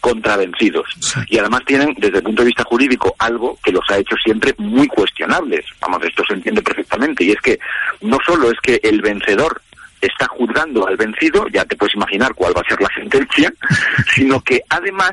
contra 0.00 0.36
vencidos. 0.36 0.88
Y 1.28 1.38
además 1.38 1.62
tienen, 1.64 1.94
desde 1.96 2.18
el 2.18 2.24
punto 2.24 2.42
de 2.42 2.46
vista 2.46 2.64
jurídico, 2.64 3.14
algo 3.18 3.56
que 3.62 3.70
los 3.70 3.84
ha 3.88 3.98
hecho 3.98 4.16
siempre 4.16 4.52
muy 4.58 4.88
cuestionables. 4.88 5.64
Vamos, 5.80 6.02
esto 6.02 6.24
se 6.26 6.34
entiende 6.34 6.60
perfectamente. 6.60 7.22
Y 7.22 7.30
es 7.30 7.40
que 7.40 7.58
no 8.00 8.18
solo 8.26 8.50
es 8.50 8.58
que 8.60 8.80
el 8.82 9.00
vencedor 9.00 9.62
está 10.00 10.26
juzgando 10.26 10.88
al 10.88 10.96
vencido, 10.96 11.46
ya 11.48 11.64
te 11.64 11.76
puedes 11.76 11.94
imaginar 11.94 12.34
cuál 12.34 12.56
va 12.56 12.62
a 12.62 12.68
ser 12.68 12.80
la 12.80 12.90
sentencia, 12.94 13.52
sino 14.12 14.40
que 14.40 14.60
además 14.68 15.12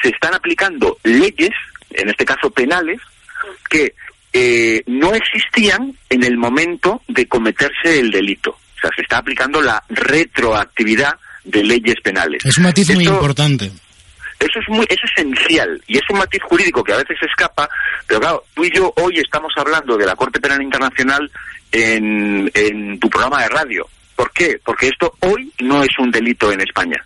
se 0.00 0.10
están 0.10 0.32
aplicando 0.34 0.96
leyes, 1.02 1.50
en 1.90 2.08
este 2.08 2.24
caso 2.24 2.50
penales, 2.50 3.00
que 3.68 3.94
eh, 4.32 4.82
no 4.86 5.14
existían 5.14 5.94
en 6.08 6.22
el 6.24 6.36
momento 6.36 7.02
de 7.08 7.26
cometerse 7.26 7.98
el 7.98 8.10
delito. 8.10 8.50
O 8.50 8.80
sea, 8.80 8.90
se 8.94 9.02
está 9.02 9.18
aplicando 9.18 9.60
la 9.60 9.82
retroactividad 9.88 11.14
de 11.44 11.64
leyes 11.64 11.96
penales. 12.02 12.44
Es 12.44 12.56
un 12.58 12.64
matiz 12.64 12.94
muy 12.94 13.06
importante. 13.06 13.70
Eso 14.38 14.58
es 14.58 14.68
muy, 14.68 14.86
es 14.88 14.98
esencial 15.04 15.82
y 15.86 15.98
es 15.98 16.02
un 16.08 16.18
matiz 16.18 16.42
jurídico 16.42 16.82
que 16.82 16.94
a 16.94 16.96
veces 16.96 17.18
escapa, 17.22 17.68
pero 18.06 18.20
claro, 18.20 18.44
tú 18.54 18.64
y 18.64 18.70
yo 18.70 18.90
hoy 18.96 19.18
estamos 19.18 19.52
hablando 19.56 19.98
de 19.98 20.06
la 20.06 20.16
Corte 20.16 20.40
Penal 20.40 20.62
Internacional 20.62 21.30
en, 21.70 22.50
en 22.54 22.98
tu 22.98 23.10
programa 23.10 23.42
de 23.42 23.48
radio. 23.50 23.86
¿Por 24.16 24.32
qué? 24.32 24.58
Porque 24.64 24.88
esto 24.88 25.14
hoy 25.20 25.52
no 25.60 25.82
es 25.82 25.90
un 25.98 26.10
delito 26.10 26.50
en 26.50 26.62
España. 26.62 27.04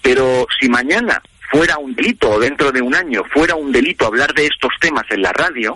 Pero 0.00 0.46
si 0.58 0.70
mañana 0.70 1.20
fuera 1.50 1.76
un 1.76 1.94
delito 1.94 2.30
o 2.30 2.40
dentro 2.40 2.72
de 2.72 2.80
un 2.80 2.94
año 2.94 3.24
fuera 3.24 3.54
un 3.54 3.72
delito 3.72 4.06
hablar 4.06 4.32
de 4.32 4.46
estos 4.46 4.72
temas 4.80 5.04
en 5.10 5.22
la 5.22 5.32
radio, 5.32 5.74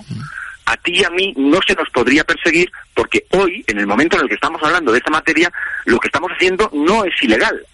a 0.66 0.76
ti 0.76 1.00
y 1.00 1.04
a 1.04 1.10
mí 1.10 1.32
no 1.36 1.58
se 1.66 1.74
nos 1.74 1.88
podría 1.90 2.24
perseguir 2.24 2.70
porque 2.94 3.24
hoy, 3.30 3.64
en 3.66 3.78
el 3.78 3.86
momento 3.86 4.16
en 4.16 4.22
el 4.22 4.28
que 4.28 4.34
estamos 4.34 4.62
hablando 4.62 4.92
de 4.92 4.98
esta 4.98 5.10
materia, 5.10 5.50
lo 5.86 5.98
que 5.98 6.08
estamos 6.08 6.30
haciendo 6.32 6.70
no 6.72 7.04
es 7.04 7.14
ilegal. 7.22 7.64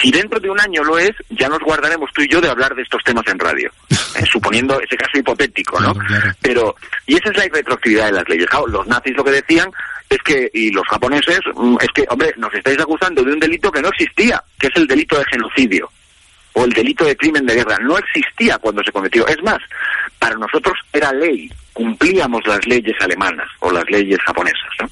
Si 0.00 0.10
dentro 0.10 0.38
de 0.38 0.50
un 0.50 0.60
año 0.60 0.82
lo 0.84 0.98
es, 0.98 1.12
ya 1.30 1.48
nos 1.48 1.60
guardaremos 1.60 2.10
tú 2.12 2.22
y 2.22 2.28
yo 2.28 2.40
de 2.40 2.48
hablar 2.48 2.74
de 2.74 2.82
estos 2.82 3.02
temas 3.04 3.26
en 3.26 3.38
radio, 3.38 3.70
¿eh? 3.90 4.24
suponiendo 4.30 4.80
ese 4.80 4.96
caso 4.96 5.18
hipotético, 5.18 5.80
¿no? 5.80 5.94
Pero, 6.40 6.76
y 7.06 7.16
esa 7.16 7.30
es 7.30 7.36
la 7.36 7.46
irretroactividad 7.46 8.06
de 8.06 8.12
las 8.12 8.28
leyes. 8.28 8.48
Los 8.68 8.86
nazis 8.86 9.16
lo 9.16 9.24
que 9.24 9.30
decían 9.30 9.70
es 10.08 10.18
que, 10.18 10.50
y 10.52 10.70
los 10.70 10.86
japoneses, 10.88 11.40
mm, 11.54 11.76
es 11.80 11.88
que, 11.94 12.04
hombre, 12.08 12.32
nos 12.36 12.52
estáis 12.54 12.78
acusando 12.80 13.22
de 13.22 13.32
un 13.32 13.40
delito 13.40 13.70
que 13.70 13.82
no 13.82 13.88
existía, 13.88 14.42
que 14.58 14.68
es 14.68 14.76
el 14.76 14.86
delito 14.86 15.18
de 15.18 15.24
genocidio 15.26 15.90
o 16.54 16.64
el 16.64 16.72
delito 16.72 17.04
de 17.04 17.16
crimen 17.16 17.46
de 17.46 17.54
guerra. 17.54 17.78
No 17.80 17.96
existía 17.98 18.58
cuando 18.58 18.82
se 18.82 18.92
cometió. 18.92 19.26
Es 19.26 19.42
más, 19.42 19.58
para 20.18 20.36
nosotros 20.36 20.78
era 20.92 21.12
ley, 21.12 21.50
cumplíamos 21.72 22.46
las 22.46 22.66
leyes 22.66 22.96
alemanas 23.00 23.48
o 23.60 23.70
las 23.70 23.88
leyes 23.90 24.18
japonesas. 24.26 24.70
¿no? 24.80 24.88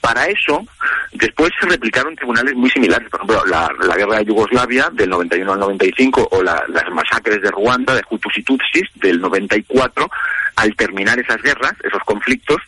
Para 0.00 0.26
eso, 0.26 0.64
después 1.12 1.50
se 1.60 1.66
replicaron 1.66 2.14
tribunales 2.14 2.54
muy 2.54 2.70
similares. 2.70 3.08
Por 3.10 3.20
ejemplo, 3.20 3.44
la, 3.46 3.96
guerra 3.96 4.18
de 4.18 4.26
Yugoslavia 4.26 4.90
del 4.92 5.10
91 5.10 5.52
al 5.52 5.60
95 5.60 6.28
o 6.30 6.42
las 6.42 6.62
masacres 6.92 7.42
de 7.42 7.50
Ruanda, 7.50 7.94
de 7.94 8.02
Hutus 8.10 8.36
y 8.38 8.42
Tutsis 8.42 8.88
del 8.94 9.20
94. 9.20 10.10
Al 10.56 10.74
terminar 10.76 11.18
esas 11.18 11.40
guerras, 11.42 11.74
esos 11.84 12.02
conflictos, 12.04 12.60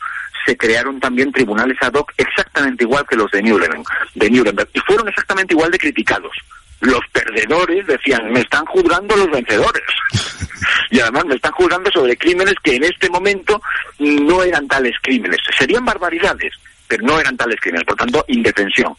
se 0.46 0.56
crearon 0.56 1.00
también 1.00 1.32
tribunales 1.32 1.76
ad 1.80 1.94
hoc 1.94 2.12
exactamente 2.16 2.84
igual 2.84 3.06
que 3.08 3.16
los 3.16 3.30
de 3.30 3.42
Nuremberg, 3.42 3.84
de 4.14 4.30
Nuremberg 4.30 4.68
y 4.72 4.80
fueron 4.80 5.08
exactamente 5.08 5.54
igual 5.54 5.70
de 5.70 5.78
criticados. 5.78 6.32
Los 6.80 7.00
perdedores 7.12 7.86
decían, 7.86 8.32
me 8.32 8.40
están 8.40 8.64
juzgando 8.66 9.16
los 9.16 9.30
vencedores. 9.30 9.82
y 10.90 11.00
además 11.00 11.26
me 11.26 11.34
están 11.34 11.52
juzgando 11.52 11.90
sobre 11.90 12.16
crímenes 12.16 12.54
que 12.62 12.76
en 12.76 12.84
este 12.84 13.08
momento 13.10 13.60
no 13.98 14.42
eran 14.42 14.66
tales 14.66 14.96
crímenes. 15.02 15.38
Serían 15.58 15.84
barbaridades, 15.84 16.54
pero 16.88 17.04
no 17.04 17.20
eran 17.20 17.36
tales 17.36 17.60
crímenes. 17.60 17.86
Por 17.86 17.96
tanto, 17.96 18.24
indefensión. 18.28 18.94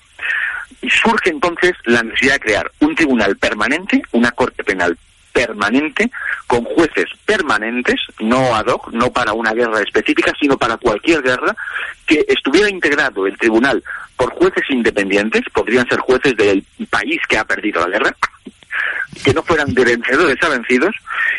Y 0.81 0.89
surge 0.89 1.29
entonces 1.29 1.73
la 1.85 2.03
necesidad 2.03 2.33
de 2.33 2.39
crear 2.39 2.71
un 2.79 2.95
tribunal 2.95 3.35
permanente, 3.37 4.01
una 4.11 4.31
corte 4.31 4.63
penal 4.63 4.97
permanente, 5.31 6.11
con 6.47 6.63
jueces 6.63 7.05
permanentes, 7.25 7.99
no 8.19 8.55
ad 8.55 8.67
hoc, 8.67 8.91
no 8.91 9.11
para 9.11 9.33
una 9.33 9.53
guerra 9.53 9.81
específica, 9.81 10.33
sino 10.39 10.57
para 10.57 10.77
cualquier 10.77 11.21
guerra, 11.21 11.55
que 12.05 12.25
estuviera 12.27 12.69
integrado 12.69 13.25
el 13.27 13.37
tribunal 13.37 13.83
por 14.15 14.31
jueces 14.33 14.63
independientes, 14.69 15.41
podrían 15.53 15.87
ser 15.87 15.99
jueces 15.99 16.35
del 16.35 16.65
país 16.89 17.19
que 17.27 17.37
ha 17.37 17.45
perdido 17.45 17.81
la 17.81 17.97
guerra, 17.97 18.15
que 19.23 19.33
no 19.33 19.43
fueran 19.43 19.73
de 19.73 19.83
vencedores 19.83 20.37
a 20.41 20.49
vencidos 20.49 20.95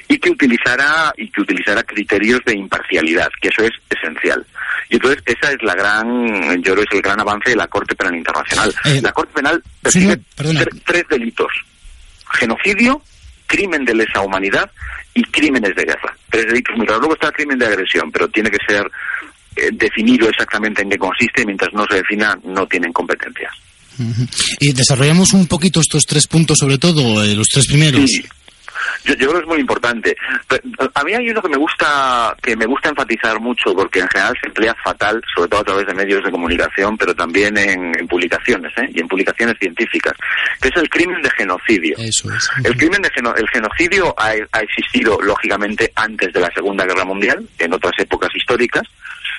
y 0.09 0.19
que 0.19 0.31
utilizara 0.31 1.13
y 1.17 1.31
que 1.31 1.41
utilizara 1.41 1.83
criterios 1.83 2.41
de 2.45 2.57
imparcialidad, 2.57 3.31
que 3.41 3.49
eso 3.49 3.63
es 3.63 3.73
esencial. 3.91 4.45
Y 4.89 4.97
entonces 4.97 5.23
esa 5.27 5.53
es 5.53 5.63
la 5.63 5.75
gran, 5.75 6.63
yo 6.63 6.75
creo 6.75 6.85
es 6.85 6.93
el 6.93 7.03
gran 7.03 7.21
avance 7.21 7.51
de 7.51 7.57
la 7.57 7.67
Corte 7.67 7.95
Penal 7.95 8.17
Internacional. 8.17 8.75
Eh, 8.85 9.01
la 9.03 9.13
Corte 9.13 9.33
Penal 9.35 9.63
persigue 9.81 10.19
tres 10.85 11.05
delitos: 11.09 11.51
genocidio, 12.33 13.01
crimen 13.53 13.85
de 13.85 13.95
lesa 13.95 14.23
humanidad 14.23 14.71
y 15.15 15.23
crímenes 15.25 15.77
de 15.77 15.85
guerra. 15.85 16.17
Tres 16.31 16.47
delitos 16.47 16.75
muy 16.75 16.87
Luego 16.87 17.13
está 17.13 17.27
el 17.27 17.35
crimen 17.35 17.59
de 17.59 17.67
agresión, 17.67 18.11
pero 18.11 18.27
tiene 18.29 18.51
que 18.51 18.57
ser 18.67 18.91
eh, 19.57 19.69
definido 19.75 20.27
exactamente 20.29 20.81
en 20.81 20.89
qué 20.89 20.97
consiste 20.97 21.43
y 21.43 21.47
mientras 21.47 21.73
no 21.75 21.85
se 21.89 21.97
defina 21.97 22.39
no 22.45 22.67
tienen 22.67 22.93
competencias. 22.93 23.53
Y 24.59 24.73
desarrollamos 24.73 25.35
un 25.35 25.47
poquito 25.47 25.81
estos 25.81 26.05
tres 26.07 26.27
puntos, 26.27 26.57
sobre 26.59 26.79
todo, 26.79 27.23
eh, 27.23 27.35
los 27.35 27.47
tres 27.49 27.67
primeros. 27.67 28.11
Yo, 29.05 29.17
creo 29.17 29.33
que 29.33 29.39
es 29.39 29.47
muy 29.47 29.59
importante. 29.59 30.17
A 30.95 31.05
mí 31.05 31.13
hay 31.13 31.31
uno 31.31 31.43
que 31.43 31.49
me 31.49 31.57
gusta 31.57 32.37
que 32.43 32.57
me 32.57 32.67
gusta 32.67 32.89
enfatizar 32.89 33.41
mucho 33.41 33.75
porque 33.75 34.01
en 34.01 34.09
general 34.09 34.35
se 34.41 34.49
emplea 34.49 34.75
fatal, 34.83 35.23
sobre 35.35 35.49
todo 35.49 35.61
a 35.61 35.65
través 35.65 35.87
de 35.87 35.95
medios 35.95 36.25
de 36.25 36.31
comunicación, 36.31 36.97
pero 36.97 37.15
también 37.15 37.57
en, 37.57 37.93
publicaciones 38.09 38.73
¿eh? 38.79 38.89
y 38.95 39.01
en 39.01 39.09
publicaciones 39.09 39.57
científicas, 39.59 40.13
que 40.61 40.69
es 40.69 40.77
el 40.77 40.89
crimen 40.89 41.21
de 41.23 41.31
genocidio. 41.31 41.97
El 42.65 42.77
crimen 42.77 43.03
de 43.03 43.11
el 43.37 43.49
genocidio 43.49 44.15
ha, 44.19 44.35
existido 44.63 45.21
lógicamente 45.21 45.93
antes 45.95 46.33
de 46.33 46.41
la 46.41 46.51
Segunda 46.53 46.85
Guerra 46.85 47.05
Mundial, 47.05 47.47
en 47.59 47.73
otras 47.73 47.93
épocas 47.99 48.31
históricas, 48.35 48.83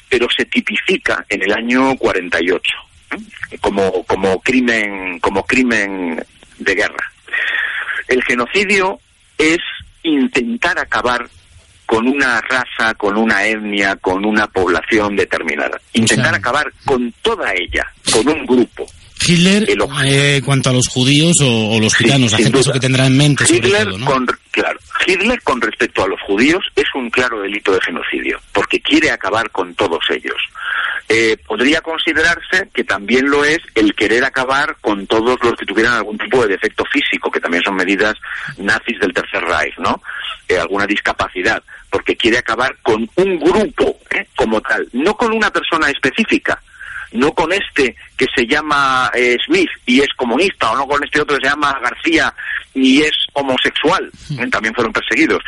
pero 0.10 0.28
se 0.36 0.46
tipifica 0.46 1.26
en 1.30 1.44
el 1.44 1.54
año 1.54 1.96
48 1.98 2.62
¿eh? 3.12 3.58
como 3.60 4.04
como 4.04 4.42
crimen 4.42 5.20
como 5.20 5.46
crimen 5.46 6.24
de 6.60 6.76
guerra. 6.76 7.12
El 8.08 8.24
genocidio 8.24 9.00
es 9.38 9.60
intentar 10.04 10.80
acabar 10.80 11.28
con 11.86 12.08
una 12.08 12.42
raza, 12.42 12.94
con 12.96 13.18
una 13.18 13.46
etnia, 13.46 13.96
con 13.98 14.26
una 14.26 14.48
población 14.48 15.16
determinada. 15.16 15.80
Intentar 15.94 16.34
acabar 16.34 16.72
con 16.86 17.14
toda 17.22 17.54
ella, 17.54 17.92
con 18.12 18.28
un 18.28 18.46
grupo. 18.46 18.86
Hitler, 19.26 19.68
eh, 20.06 20.42
cuanto 20.44 20.70
a 20.70 20.74
los 20.74 20.88
judíos 20.88 21.36
o, 21.42 21.80
los 21.80 21.96
gitanos, 21.96 22.32
la 22.32 22.38
gente 22.38 22.60
eso 22.60 22.72
que 22.72 22.80
tendrá 22.80 23.06
en 23.06 23.18
mente. 23.18 23.46
Hitler, 23.48 23.88
con, 24.06 24.28
claro, 24.52 24.80
Hitler 25.06 25.42
con 25.44 25.62
respecto 25.62 26.04
a 26.04 26.08
los 26.08 26.20
judíos 26.22 26.64
es 26.76 26.86
un 26.96 27.10
claro 27.10 27.42
delito 27.42 27.74
de 27.74 27.82
genocidio, 27.82 28.40
porque 28.52 28.82
quiere 28.82 29.12
acabar 29.12 29.50
con 29.52 29.74
todos 29.76 30.04
ellos. 30.10 30.38
Eh, 31.10 31.38
podría 31.46 31.82
considerarse 31.82 32.70
que 32.74 32.84
también 32.84 33.30
lo 33.30 33.44
es 33.44 33.60
el 33.76 33.94
querer 33.94 34.24
acabar 34.24 34.78
con 34.80 35.06
todos 35.06 35.38
los 35.44 35.54
que 35.54 35.66
tuvieran 35.66 35.94
algún 35.94 36.18
tipo 36.18 36.42
de 36.42 36.50
defecto 36.50 36.86
físico, 36.86 37.30
que 37.30 37.42
también 37.42 37.64
son 37.64 37.76
medidas 37.76 38.16
nazis 38.58 39.00
del 39.00 39.14
Tercer 39.14 39.44
Reich, 39.44 39.78
¿no? 39.80 40.02
Eh, 40.48 40.58
alguna 40.58 40.88
discapacidad, 40.88 41.62
porque 41.90 42.16
quiere 42.16 42.38
acabar 42.38 42.78
con 42.82 43.08
un 43.16 43.40
grupo 43.40 44.00
¿eh? 44.12 44.26
como 44.36 44.62
tal, 44.62 44.88
no 44.94 45.16
con 45.16 45.34
una 45.34 45.52
persona 45.52 45.90
específica, 45.90 46.62
no 47.14 47.32
con 47.34 47.52
este 47.52 47.96
que 48.18 48.26
se 48.36 48.46
llama 48.46 49.12
Smith 49.46 49.70
y 49.86 50.02
es 50.02 50.10
comunista, 50.16 50.72
o 50.72 50.78
no 50.78 50.88
con 50.88 51.04
este 51.04 51.22
otro 51.22 51.38
que 51.38 51.46
se 51.46 51.52
llama 51.52 51.80
García 51.82 52.34
y 52.74 53.02
es 53.02 53.14
homosexual, 53.34 54.10
también 54.52 54.74
fueron 54.74 54.94
perseguidos, 54.94 55.44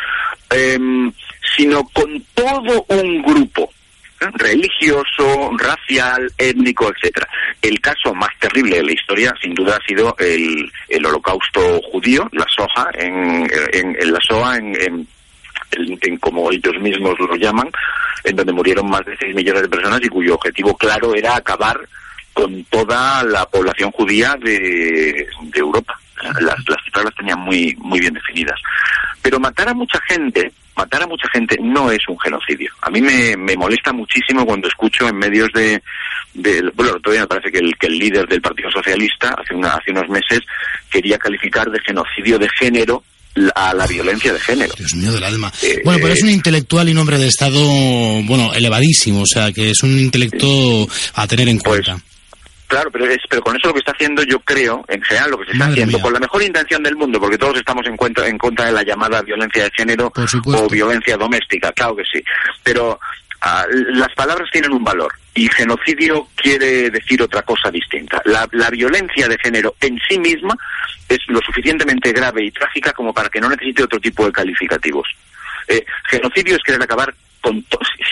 em, 0.50 1.12
sino 1.56 1.84
con 1.90 2.24
todo 2.34 2.86
un 2.90 3.22
grupo 3.22 3.72
religioso, 4.20 5.52
racial, 5.58 6.32
étnico, 6.38 6.92
etcétera. 6.92 7.28
El 7.62 7.80
caso 7.80 8.14
más 8.14 8.30
terrible 8.40 8.78
de 8.78 8.84
la 8.84 8.94
historia, 8.94 9.34
sin 9.42 9.54
duda, 9.54 9.78
ha 9.78 9.88
sido 9.88 10.16
el, 10.20 10.72
el 10.88 11.06
holocausto 11.06 11.82
judío, 11.92 12.28
la 12.32 12.46
soja, 12.56 12.90
en, 12.94 13.48
en, 13.74 14.12
la 14.12 14.20
SOA, 14.22 14.58
en, 14.58 15.08
en, 15.72 16.18
como 16.18 16.52
ellos 16.52 16.80
mismos 16.80 17.20
lo 17.20 17.36
llaman, 17.36 17.70
en 18.24 18.36
donde 18.36 18.54
murieron 18.54 18.90
más 18.90 19.06
de 19.06 19.18
6 19.18 19.36
millones 19.36 19.64
de 19.64 19.70
personas 19.70 20.02
y 20.04 20.10
cuyo 20.10 20.36
objetivo 20.36 20.76
claro 20.76 21.14
era 21.16 21.36
acabar 21.36 21.80
con 22.34 22.64
toda 22.66 23.24
la 23.24 23.46
población 23.46 23.92
judía 23.92 24.36
de, 24.42 25.28
de 25.42 25.60
Europa. 25.60 26.00
Las, 26.22 26.58
las 26.68 26.84
cifras 26.84 27.06
las 27.06 27.16
tenían 27.16 27.40
muy, 27.40 27.76
muy 27.78 28.00
bien 28.00 28.14
definidas. 28.14 28.60
Pero 29.22 29.40
matar 29.40 29.70
a 29.70 29.74
mucha 29.74 30.00
gente 30.08 30.52
matar 30.76 31.04
a 31.04 31.08
mucha 31.08 31.28
gente 31.30 31.58
no 31.62 31.92
es 31.92 32.08
un 32.08 32.20
genocidio. 32.20 32.72
A 32.82 32.90
mí 32.90 33.02
me, 33.02 33.38
me 33.38 33.56
molesta 33.56 33.94
muchísimo 33.94 34.46
cuando 34.46 34.68
escucho 34.68 35.08
en 35.08 35.18
medios 35.18 35.50
de, 35.54 35.82
bueno, 36.74 37.00
todavía 37.00 37.22
me 37.22 37.28
parece 37.28 37.52
que 37.52 37.60
el, 37.60 37.78
que 37.78 37.88
el 37.88 37.98
líder 37.98 38.28
del 38.28 38.42
Partido 38.42 38.70
Socialista 38.70 39.34
hace, 39.38 39.56
una, 39.56 39.70
hace 39.70 39.92
unos 39.92 40.10
meses 40.10 40.42
quería 40.90 41.18
calificar 41.18 41.70
de 41.70 41.80
genocidio 41.80 42.38
de 42.38 42.50
género 42.50 43.04
a 43.54 43.74
la 43.74 43.88
violencia 43.88 44.34
de 44.34 44.40
género. 44.40 44.74
Dios 44.78 44.94
mío 44.96 45.12
del 45.12 45.24
alma. 45.24 45.52
Eh, 45.62 45.82
bueno, 45.84 46.00
pero 46.02 46.14
es 46.14 46.24
un 46.24 46.30
intelectual 46.30 46.88
y 46.88 46.92
un 46.92 47.00
hombre 47.00 47.18
de 47.18 47.28
Estado, 47.28 47.60
bueno, 48.24 48.54
elevadísimo, 48.54 49.22
o 49.22 49.26
sea, 49.26 49.52
que 49.52 49.72
es 49.72 49.84
un 49.84 49.98
intelecto 50.00 50.88
a 51.16 51.28
tener 51.28 51.50
en 51.50 51.60
pues, 51.60 51.86
cuenta. 51.86 52.04
Claro, 52.68 52.90
pero, 52.92 53.06
es, 53.06 53.20
pero 53.30 53.42
con 53.42 53.56
eso 53.56 53.68
lo 53.68 53.74
que 53.74 53.80
está 53.80 53.92
haciendo, 53.92 54.24
yo 54.24 54.40
creo, 54.40 54.84
en 54.88 55.02
general, 55.02 55.32
lo 55.32 55.38
que 55.40 55.46
se 55.46 55.52
está 55.52 55.68
haciendo, 55.68 56.00
con 56.00 56.14
la 56.14 56.20
mejor 56.20 56.42
intención 56.44 56.82
del 56.82 56.96
mundo, 56.96 57.20
porque 57.20 57.38
todos 57.38 57.58
estamos 57.58 57.86
en, 57.86 57.96
cuenta, 57.96 58.28
en 58.28 58.38
contra 58.38 58.66
de 58.66 58.72
la 58.72 58.84
llamada 58.84 59.22
violencia 59.22 59.66
de 59.66 59.72
género 59.72 60.12
o 60.46 60.70
violencia 60.70 61.18
doméstica, 61.18 61.72
claro 61.74 61.96
que 61.96 62.04
sí. 62.12 62.24
Pero 62.64 63.00
ah, 63.42 63.66
las 63.70 64.14
palabras 64.16 64.50
tienen 64.52 64.72
un 64.72 64.84
valor 64.84 65.14
y 65.36 65.50
genocidio 65.50 66.30
quiere 66.34 66.90
decir 66.90 67.22
otra 67.22 67.44
cosa 67.44 67.70
distinta. 67.70 68.22
La, 68.26 68.48
la 68.54 68.70
violencia 68.70 69.28
de 69.28 69.38
género 69.38 69.76
en 69.82 70.00
sí 70.08 70.18
misma 70.18 70.58
es 71.08 71.20
lo 71.28 71.40
suficientemente 71.42 72.14
grave 72.14 72.46
y 72.46 72.52
trágica 72.52 72.94
como 72.94 73.14
para 73.14 73.30
que 73.30 73.42
no 73.42 73.50
necesite 73.50 73.84
otro 73.84 74.00
tipo 74.00 74.26
de 74.26 74.32
calificativos. 74.32 75.08
Eh, 75.68 75.86
genocidio 76.10 76.56
es 76.56 76.64
querer 76.64 76.82
acabar 76.82 77.14
con 77.42 77.64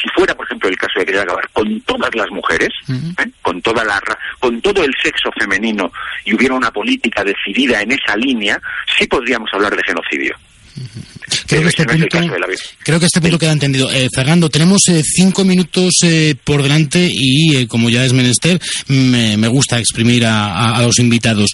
si 0.01 0.09
fuera 0.15 0.35
por 0.35 0.45
ejemplo 0.45 0.69
el 0.69 0.77
caso 0.77 0.99
de 0.99 1.05
querer 1.05 1.21
acabar 1.21 1.49
con 1.53 1.81
todas 1.81 2.13
las 2.13 2.29
mujeres 2.29 2.69
¿eh? 2.87 3.31
con 3.41 3.61
toda 3.63 3.83
la 3.83 3.99
con 4.37 4.61
todo 4.61 4.83
el 4.83 4.93
sexo 5.01 5.31
femenino 5.31 5.91
y 6.23 6.35
hubiera 6.35 6.53
una 6.53 6.71
política 6.71 7.23
decidida 7.23 7.81
en 7.81 7.93
esa 7.93 8.15
línea 8.15 8.61
sí 8.95 9.07
podríamos 9.07 9.49
hablar 9.53 9.75
de 9.75 9.83
genocidio 9.83 10.35
Creo 11.53 11.61
que, 11.61 11.69
este 11.69 11.85
punto, 11.85 12.07
creo 12.83 12.99
que, 12.99 13.05
este 13.05 13.21
punto, 13.21 13.39
queda 13.39 13.51
entendido. 13.51 13.91
Eh, 13.91 14.09
Fernando, 14.13 14.49
tenemos 14.49 14.81
cinco 15.03 15.43
minutos 15.43 15.93
por 16.43 16.63
delante 16.63 17.09
y, 17.11 17.67
como 17.67 17.89
ya 17.89 18.05
es 18.05 18.13
menester, 18.13 18.59
me, 18.87 19.37
me 19.37 19.47
gusta 19.47 19.79
exprimir 19.79 20.25
a, 20.25 20.75
a 20.75 20.81
los 20.81 20.99
invitados. 20.99 21.51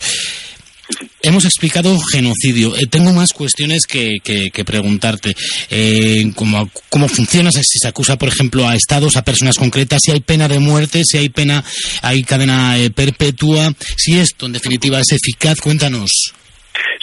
Hemos 1.22 1.46
explicado 1.46 2.00
genocidio. 2.00 2.76
Eh, 2.78 2.88
tengo 2.88 3.12
más 3.14 3.34
cuestiones 3.34 3.86
que, 3.86 4.18
que, 4.24 4.66
preguntarte. 4.66 5.36
Eh, 5.70 6.32
¿cómo, 6.36 6.70
¿Cómo 6.90 7.08
funciona 7.08 7.52
si 7.52 7.62
se 7.64 7.88
acusa, 7.88 8.18
por 8.18 8.30
ejemplo, 8.30 8.68
a 8.68 8.76
estados, 8.76 9.18
a 9.18 9.24
personas 9.24 9.58
concretas? 9.58 10.02
Si 10.04 10.12
hay 10.12 10.22
pena 10.22 10.48
de 10.48 10.60
muerte, 10.60 11.04
si 11.06 11.18
hay 11.18 11.30
pena, 11.30 11.64
hay 12.02 12.24
cadena 12.24 12.78
eh, 12.78 12.90
perpetua. 12.90 13.74
Si 13.98 14.18
esto, 14.18 14.46
en 14.46 14.54
definitiva, 14.54 15.00
es 15.00 15.12
eficaz, 15.12 15.60
cuéntanos. 15.60 16.34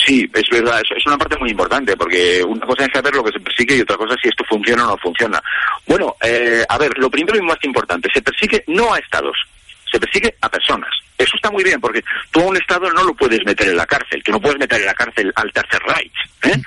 Sí, 0.04 0.30
es 0.32 0.48
verdad, 0.50 0.80
es, 0.80 1.06
una 1.06 1.18
parte 1.18 1.36
muy 1.38 1.50
importante, 1.50 1.96
porque 1.96 2.42
una 2.42 2.64
cosa 2.66 2.84
es 2.84 2.92
saber 2.92 3.14
lo 3.14 3.24
que 3.24 3.32
se 3.32 3.40
persigue 3.40 3.76
y 3.76 3.80
otra 3.80 3.96
cosa 3.96 4.14
es 4.14 4.20
si 4.22 4.28
esto 4.28 4.44
funciona 4.44 4.84
o 4.84 4.90
no 4.90 4.98
funciona. 4.98 5.42
Bueno, 5.86 6.16
eh, 6.22 6.64
a 6.68 6.78
ver, 6.78 6.96
lo 6.98 7.10
primero 7.10 7.38
y 7.38 7.42
más 7.42 7.58
importante, 7.62 8.08
se 8.12 8.22
persigue 8.22 8.64
no 8.68 8.92
a 8.94 8.98
estados, 8.98 9.36
se 9.90 9.98
persigue 9.98 10.34
a 10.40 10.48
personas. 10.48 10.90
Eso 11.18 11.36
está 11.36 11.50
muy 11.50 11.64
bien, 11.64 11.80
porque 11.80 12.04
tú 12.30 12.40
a 12.40 12.46
un 12.46 12.56
Estado 12.56 12.90
no 12.92 13.02
lo 13.02 13.14
puedes 13.14 13.44
meter 13.44 13.68
en 13.68 13.76
la 13.76 13.86
cárcel, 13.86 14.22
tú 14.22 14.32
no 14.32 14.40
puedes 14.40 14.58
meter 14.58 14.80
en 14.80 14.86
la 14.86 14.94
cárcel 14.94 15.32
al 15.34 15.52
Tercer 15.52 15.80
Reich, 15.82 16.14
¿eh? 16.42 16.60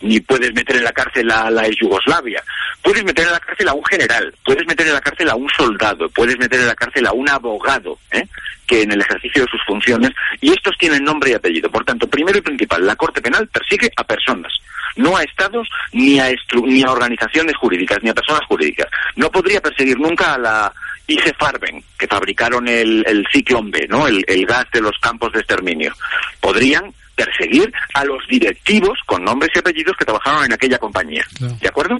ni 0.00 0.20
puedes 0.20 0.52
meter 0.54 0.76
en 0.76 0.84
la 0.84 0.92
cárcel 0.92 1.30
a 1.30 1.50
la 1.50 1.68
Yugoslavia. 1.68 2.42
Puedes 2.82 3.04
meter 3.04 3.26
en 3.26 3.32
la 3.32 3.40
cárcel 3.40 3.68
a 3.68 3.74
un 3.74 3.84
general, 3.84 4.34
puedes 4.44 4.66
meter 4.66 4.86
en 4.86 4.94
la 4.94 5.00
cárcel 5.00 5.28
a 5.28 5.34
un 5.34 5.48
soldado, 5.50 6.08
puedes 6.10 6.38
meter 6.38 6.60
en 6.60 6.66
la 6.66 6.74
cárcel 6.74 7.06
a 7.06 7.12
un 7.12 7.28
abogado, 7.28 7.98
¿eh? 8.10 8.26
que 8.66 8.82
en 8.82 8.92
el 8.92 9.00
ejercicio 9.00 9.42
de 9.42 9.50
sus 9.50 9.60
funciones, 9.66 10.10
y 10.40 10.50
estos 10.50 10.76
tienen 10.78 11.04
nombre 11.04 11.30
y 11.30 11.34
apellido. 11.34 11.70
Por 11.70 11.84
tanto, 11.84 12.08
primero 12.08 12.38
y 12.38 12.42
principal, 12.42 12.86
la 12.86 12.96
Corte 12.96 13.20
Penal 13.20 13.48
persigue 13.48 13.90
a 13.96 14.04
personas, 14.04 14.52
no 14.96 15.16
a 15.16 15.22
estados 15.22 15.68
ni 15.92 16.18
a, 16.18 16.32
ni 16.64 16.82
a 16.82 16.90
organizaciones 16.90 17.56
jurídicas, 17.56 17.98
ni 18.02 18.10
a 18.10 18.14
personas 18.14 18.44
jurídicas. 18.46 18.88
No 19.16 19.30
podría 19.30 19.60
perseguir 19.60 19.98
nunca 19.98 20.34
a 20.34 20.38
la 20.38 20.72
IG 21.06 21.34
Farben, 21.36 21.82
que 21.98 22.06
fabricaron 22.06 22.66
el, 22.68 23.04
el 23.06 23.26
Ciclón 23.32 23.70
B, 23.70 23.86
¿no? 23.88 24.06
El 24.06 24.46
gas 24.46 24.66
de 24.72 24.80
los 24.80 24.96
campos 24.98 25.32
de 25.32 25.40
exterminio. 25.40 25.92
Podrían 26.40 26.94
perseguir 27.24 27.72
a 27.94 28.04
los 28.04 28.26
directivos 28.28 28.98
con 29.06 29.24
nombres 29.24 29.50
y 29.54 29.58
apellidos 29.58 29.96
que 29.96 30.04
trabajaron 30.04 30.44
en 30.44 30.52
aquella 30.52 30.78
compañía. 30.78 31.24
¿De 31.38 31.68
acuerdo? 31.68 31.98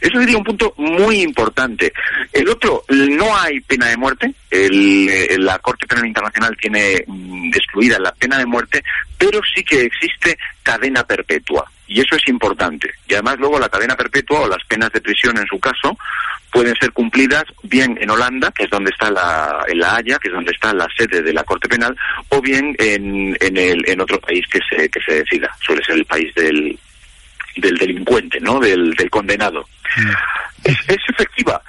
Eso 0.00 0.20
sería 0.20 0.38
un 0.38 0.44
punto 0.44 0.74
muy 0.76 1.22
importante. 1.22 1.92
El 2.32 2.48
otro, 2.48 2.84
no 2.88 3.36
hay 3.36 3.60
pena 3.60 3.86
de 3.88 3.96
muerte. 3.96 4.32
Eh, 4.50 5.36
la 5.38 5.58
Corte 5.58 5.86
Penal 5.86 6.06
Internacional 6.06 6.56
tiene 6.60 7.04
mm, 7.06 7.48
excluida 7.48 7.98
la 7.98 8.12
pena 8.12 8.38
de 8.38 8.46
muerte, 8.46 8.82
pero 9.18 9.40
sí 9.54 9.64
que 9.64 9.82
existe 9.82 10.38
cadena 10.62 11.04
perpetua. 11.04 11.70
Y 11.94 12.00
eso 12.00 12.16
es 12.16 12.26
importante. 12.26 12.90
Y 13.06 13.14
además 13.14 13.36
luego 13.38 13.56
la 13.56 13.68
cadena 13.68 13.94
perpetua 13.94 14.40
o 14.40 14.48
las 14.48 14.64
penas 14.64 14.90
de 14.90 15.00
prisión 15.00 15.38
en 15.38 15.46
su 15.46 15.60
caso 15.60 15.96
pueden 16.50 16.74
ser 16.74 16.90
cumplidas 16.90 17.44
bien 17.62 17.96
en 18.00 18.10
Holanda, 18.10 18.50
que 18.50 18.64
es 18.64 18.70
donde 18.70 18.90
está 18.90 19.12
la, 19.12 19.64
en 19.68 19.78
La 19.78 19.94
Haya, 19.94 20.18
que 20.18 20.26
es 20.26 20.34
donde 20.34 20.50
está 20.50 20.74
la 20.74 20.88
sede 20.98 21.22
de 21.22 21.32
la 21.32 21.44
Corte 21.44 21.68
Penal, 21.68 21.96
o 22.30 22.40
bien 22.40 22.74
en, 22.80 23.36
en, 23.40 23.56
el, 23.56 23.88
en 23.88 24.00
otro 24.00 24.18
país 24.18 24.44
que 24.50 24.58
se, 24.68 24.88
que 24.88 25.00
se 25.02 25.22
decida. 25.22 25.48
Suele 25.64 25.84
ser 25.84 25.94
el 25.94 26.04
país 26.04 26.34
del, 26.34 26.76
del 27.58 27.76
delincuente, 27.76 28.40
¿no? 28.40 28.58
Del, 28.58 28.92
del 28.94 29.08
condenado. 29.08 29.64
Mm. 29.96 30.10
Es, 30.64 30.76
es 30.88 30.98
efectiva. 31.10 31.62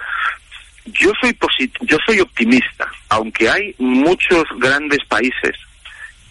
Yo 0.86 1.12
soy 1.22 1.38
yo 1.82 1.98
soy 2.04 2.20
optimista, 2.20 2.88
aunque 3.10 3.48
hay 3.48 3.76
muchos 3.78 4.44
grandes 4.58 5.06
países 5.08 5.56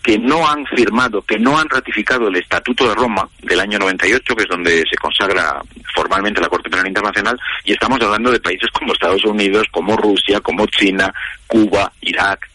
que 0.04 0.18
no 0.18 0.46
han 0.46 0.66
firmado, 0.66 1.22
que 1.22 1.38
no 1.38 1.58
han 1.58 1.68
ratificado 1.68 2.28
el 2.28 2.36
Estatuto 2.36 2.86
de 2.86 2.94
Roma 2.94 3.26
del 3.40 3.58
año 3.58 3.78
98, 3.78 4.36
que 4.36 4.42
es 4.42 4.48
donde 4.48 4.84
se 4.88 4.96
consagra 4.96 5.62
formalmente 5.94 6.42
la 6.42 6.48
Corte 6.50 6.68
Penal 6.68 6.86
Internacional, 6.86 7.40
y 7.64 7.72
estamos 7.72 7.98
hablando 8.02 8.30
de 8.30 8.38
países 8.38 8.70
como 8.70 8.92
Estados 8.92 9.24
Unidos, 9.24 9.66
como 9.70 9.96
Rusia, 9.96 10.40
como 10.40 10.66
China, 10.66 11.12
Cuba, 11.46 11.90
Irak, 12.02 12.50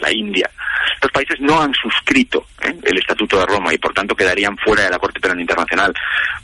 la 0.00 0.12
India. 0.12 0.50
Estos 0.96 1.12
países 1.12 1.40
no 1.40 1.62
han 1.62 1.72
suscrito 1.72 2.46
¿eh? 2.60 2.76
el 2.82 2.98
Estatuto 2.98 3.38
de 3.38 3.46
Roma 3.46 3.72
y 3.72 3.78
por 3.78 3.94
tanto 3.94 4.14
quedarían 4.14 4.58
fuera 4.58 4.84
de 4.84 4.90
la 4.90 4.98
Corte 4.98 5.18
Penal 5.18 5.40
Internacional. 5.40 5.94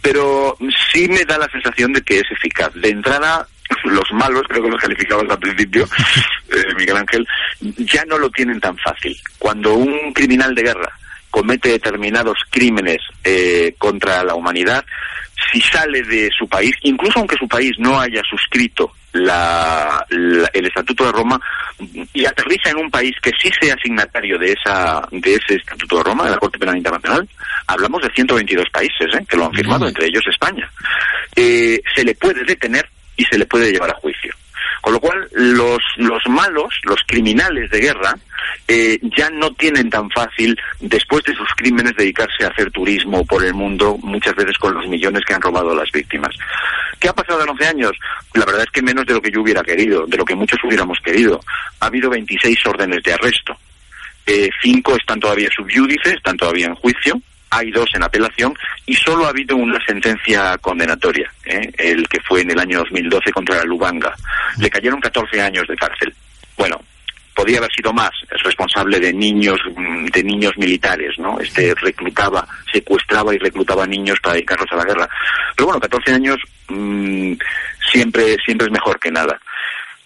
Pero 0.01 0.57
sí 0.91 1.09
me 1.09 1.25
da 1.25 1.37
la 1.37 1.49
sensación 1.51 1.93
de 1.93 2.01
que 2.01 2.21
es 2.21 2.31
eficaz. 2.31 2.73
De 2.73 2.89
entrada, 2.89 3.47
los 3.85 4.13
malos, 4.13 4.43
creo 4.49 4.63
que 4.63 4.71
los 4.71 4.81
calificabas 4.81 5.31
al 5.31 5.39
principio, 5.39 5.85
eh, 6.53 6.75
Miguel 6.77 6.97
Ángel, 6.97 7.27
ya 7.61 8.05
no 8.07 8.19
lo 8.19 8.31
tienen 8.31 8.61
tan 8.61 8.77
fácil. 8.79 9.17
Cuando 9.39 9.75
un 9.75 10.13
criminal 10.13 10.55
de 10.55 10.63
guerra 10.63 10.93
comete 11.31 11.71
determinados 11.71 12.39
crímenes 12.51 12.99
eh, 13.25 13.75
contra 13.79 14.25
la 14.25 14.35
humanidad, 14.35 14.85
si 15.53 15.61
sale 15.61 16.03
de 16.03 16.31
su 16.37 16.49
país, 16.49 16.73
incluso 16.83 17.19
aunque 17.19 17.37
su 17.37 17.47
país 17.47 17.73
no 17.79 18.01
haya 18.01 18.23
suscrito 18.29 18.93
la, 19.13 20.05
el 20.11 20.67
Estatuto 20.67 21.07
de 21.07 21.13
Roma 21.13 21.41
y 22.13 22.27
aterriza 22.27 22.71
en 22.71 22.79
un 22.79 22.91
país 22.91 23.15
que 23.23 23.31
sí 23.41 23.51
sea 23.61 23.77
signatario 23.83 24.39
de 24.39 24.53
esa 24.53 25.03
de 25.11 25.35
ese 25.35 25.55
Estatuto 25.55 25.99
de 25.99 26.05
Roma, 26.05 26.25
de 26.25 26.31
la 26.31 26.39
Corte 26.39 26.59
Penal 26.59 26.77
Internacional, 26.77 27.29
hablamos 27.67 28.03
de 28.03 28.11
122 28.11 28.67
países 28.71 29.09
¿eh? 29.15 29.25
que 29.29 29.37
lo 29.37 29.47
han 29.47 29.53
firmado, 29.53 29.89
entre 29.89 30.07
ellos 30.07 30.23
España, 30.27 30.69
eh, 31.37 31.81
se 31.95 32.05
le 32.05 32.15
puede 32.15 32.45
detener 32.45 32.89
y 33.19 33.25
se 33.25 33.37
le 33.37 33.45
puede 33.45 33.71
llevar 33.71 33.91
a 33.91 34.01
juicio. 34.01 34.35
Con 34.81 34.93
lo 34.93 35.01
cual, 35.01 35.29
los, 35.33 35.79
los 35.97 36.23
malos, 36.29 36.73
los 36.85 37.01
criminales 37.07 37.69
de 37.71 37.81
guerra, 37.81 38.17
eh, 38.67 38.99
ya 39.17 39.29
no 39.29 39.53
tienen 39.53 39.91
tan 39.91 40.09
fácil, 40.11 40.59
después 40.81 41.25
de 41.25 41.35
sus 41.35 41.49
crímenes, 41.57 41.97
dedicarse 41.97 42.45
a 42.45 42.49
hacer 42.49 42.71
turismo 42.71 43.27
por 43.27 43.45
el 43.45 43.55
mundo, 43.55 43.99
muchas 43.99 44.35
veces 44.37 44.57
con 44.57 44.75
los 44.75 44.87
millones 44.87 45.25
que 45.27 45.35
han 45.35 45.43
robado 45.43 45.73
a 45.73 45.75
las 45.75 45.91
víctimas. 45.91 46.35
¿Qué 47.01 47.09
ha 47.09 47.13
pasado 47.13 47.43
en 47.43 47.51
11 47.51 47.67
años? 47.67 47.93
La 48.35 48.45
verdad 48.45 48.63
es 48.63 48.71
que 48.71 48.83
menos 48.83 49.05
de 49.05 49.15
lo 49.15 49.21
que 49.21 49.33
yo 49.33 49.43
hubiera 49.43 49.63
querido, 49.63 50.07
de 50.07 50.17
lo 50.17 50.25
que 50.25 50.37
muchos 50.37 50.59
hubiéramos 50.65 50.99
querido. 51.05 51.41
Ha 51.81 51.87
habido 51.87 52.09
26 52.09 52.59
órdenes 52.67 53.03
de 53.03 53.13
arresto. 53.13 53.57
Eh, 54.27 54.49
cinco 54.63 54.95
están 54.97 55.19
todavía 55.19 55.49
subyúdices, 55.55 56.15
están 56.15 56.37
todavía 56.37 56.67
en 56.67 56.75
juicio 56.77 57.21
hay 57.51 57.71
dos 57.71 57.89
en 57.95 58.03
apelación 58.03 58.55
y 58.87 58.95
solo 58.95 59.27
ha 59.27 59.31
habido 59.31 59.57
una 59.57 59.83
sentencia 59.85 60.57
condenatoria, 60.59 61.33
¿eh? 61.45 61.73
el 61.79 62.09
que 62.09 62.21
fue 62.21 62.43
en 62.43 62.51
el 62.51 62.59
año 62.59 62.79
2012 62.81 63.33
contra 63.33 63.57
la 63.57 63.65
Lubanga. 63.65 64.15
Le 64.59 64.71
cayeron 64.71 65.01
14 65.01 65.41
años 65.41 65.67
de 65.67 65.77
cárcel. 65.77 66.15
Bueno, 66.57 66.81
podía 67.35 67.59
haber 67.59 67.73
sido 67.73 67.93
más, 67.93 68.11
es 68.31 68.43
responsable 68.43 68.99
de 68.99 69.13
niños 69.13 69.61
mm, 69.77 70.07
de 70.07 70.25
niños 70.25 70.53
militares, 70.59 71.19
¿no? 71.19 71.39
Este 71.39 71.75
reclutaba, 71.75 72.47
secuestraba 72.73 73.35
y 73.35 73.39
reclutaba 73.39 73.87
niños 73.87 74.19
para 74.21 74.35
dedicarlos 74.35 74.73
a 74.73 74.77
la 74.77 74.85
guerra. 74.85 75.09
Pero 75.55 75.67
bueno, 75.67 75.81
14 75.81 76.13
años 76.13 76.37
mmm, 76.69 77.35
siempre 77.93 78.37
siempre 78.45 78.67
es 78.67 78.73
mejor 78.73 78.99
que 78.99 79.11
nada. 79.11 79.41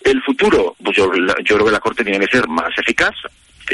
El 0.04 0.20
futuro, 0.22 0.76
pues 0.82 0.96
yo, 0.96 1.10
yo 1.44 1.54
creo 1.54 1.66
que 1.66 1.72
la 1.72 1.80
Corte 1.80 2.04
tiene 2.04 2.18
que 2.18 2.36
ser 2.36 2.46
más 2.48 2.76
eficaz, 2.76 3.14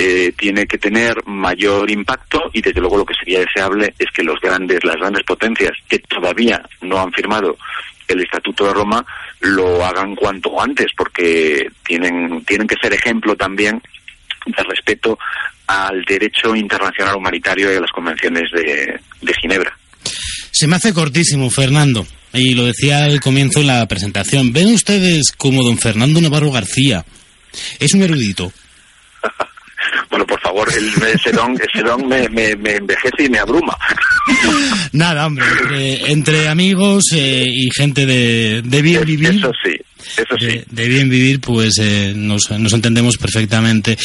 eh, 0.01 0.33
tiene 0.39 0.65
que 0.65 0.79
tener 0.79 1.17
mayor 1.27 1.91
impacto 1.91 2.51
y 2.53 2.63
desde 2.63 2.81
luego 2.81 2.99
lo 2.99 3.05
que 3.05 3.15
sería 3.15 3.41
deseable 3.41 3.93
es 3.99 4.07
que 4.15 4.23
los 4.23 4.41
grandes, 4.41 4.85
las 4.85 4.95
grandes 4.95 5.25
potencias 5.25 5.73
que 5.89 5.99
todavía 5.99 6.63
no 6.83 7.01
han 7.01 7.13
firmado 7.13 7.59
el 8.07 8.21
Estatuto 8.21 8.69
de 8.69 8.75
Roma 8.75 9.05
lo 9.41 9.85
hagan 9.85 10.15
cuanto 10.15 10.61
antes 10.63 10.87
porque 10.97 11.69
tienen, 11.85 12.45
tienen 12.45 12.69
que 12.69 12.77
ser 12.81 12.93
ejemplo 12.93 13.35
también 13.35 13.83
de 14.47 14.63
respeto 14.63 15.19
al 15.67 16.05
derecho 16.05 16.55
internacional 16.55 17.17
humanitario 17.17 17.73
y 17.73 17.77
a 17.77 17.81
las 17.81 17.91
convenciones 17.91 18.53
de, 18.53 19.01
de 19.21 19.35
Ginebra. 19.35 19.77
Se 20.53 20.69
me 20.69 20.77
hace 20.77 20.95
cortísimo, 20.95 21.51
Fernando. 21.51 22.07
Y 22.33 22.55
lo 22.55 22.67
decía 22.67 23.03
al 23.03 23.19
comienzo 23.19 23.63
en 23.63 23.67
la 23.67 23.87
presentación. 23.89 24.53
¿Ven 24.53 24.73
ustedes 24.73 25.33
como 25.37 25.65
don 25.65 25.77
Fernando 25.77 26.21
Navarro 26.21 26.53
García 26.53 27.05
es 27.81 27.95
un 27.95 28.03
erudito? 28.03 28.53
Bueno, 30.11 30.27
por 30.27 30.41
favor, 30.41 30.69
el, 30.75 30.93
ese 31.09 31.33
don, 31.33 31.55
me, 32.09 32.29
me, 32.29 32.57
me, 32.57 32.77
envejece 32.77 33.25
y 33.25 33.29
me 33.29 33.38
abruma. 33.38 33.77
Nada, 34.93 35.27
hombre, 35.27 36.11
entre, 36.11 36.49
amigos 36.49 37.05
eh, 37.14 37.45
y 37.47 37.69
gente 37.75 38.07
de, 38.07 38.62
de 38.64 38.83
bien 38.83 39.05
vivir. 39.05 39.31
Eso 39.31 39.53
sí, 39.62 39.77
eso 40.17 40.35
sí. 40.38 40.62
De, 40.69 40.88
bien 40.88 41.09
vivir, 41.09 41.41
pues 41.41 41.79
eh, 41.81 42.12
nos, 42.14 42.51
nos 42.51 42.73
entendemos 42.73 43.17
perfectamente. 43.17 43.97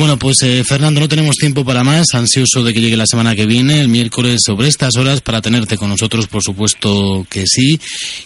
Bueno, 0.00 0.18
pues 0.18 0.38
eh, 0.44 0.64
Fernando, 0.64 0.98
no 0.98 1.10
tenemos 1.10 1.36
tiempo 1.36 1.62
para 1.62 1.84
más. 1.84 2.14
Ansioso 2.14 2.64
de 2.64 2.72
que 2.72 2.80
llegue 2.80 2.96
la 2.96 3.04
semana 3.06 3.36
que 3.36 3.44
viene, 3.44 3.82
el 3.82 3.88
miércoles, 3.88 4.40
sobre 4.42 4.66
estas 4.66 4.96
horas, 4.96 5.20
para 5.20 5.42
tenerte 5.42 5.76
con 5.76 5.90
nosotros, 5.90 6.26
por 6.26 6.42
supuesto 6.42 7.26
que 7.28 7.44
sí, 7.46 7.78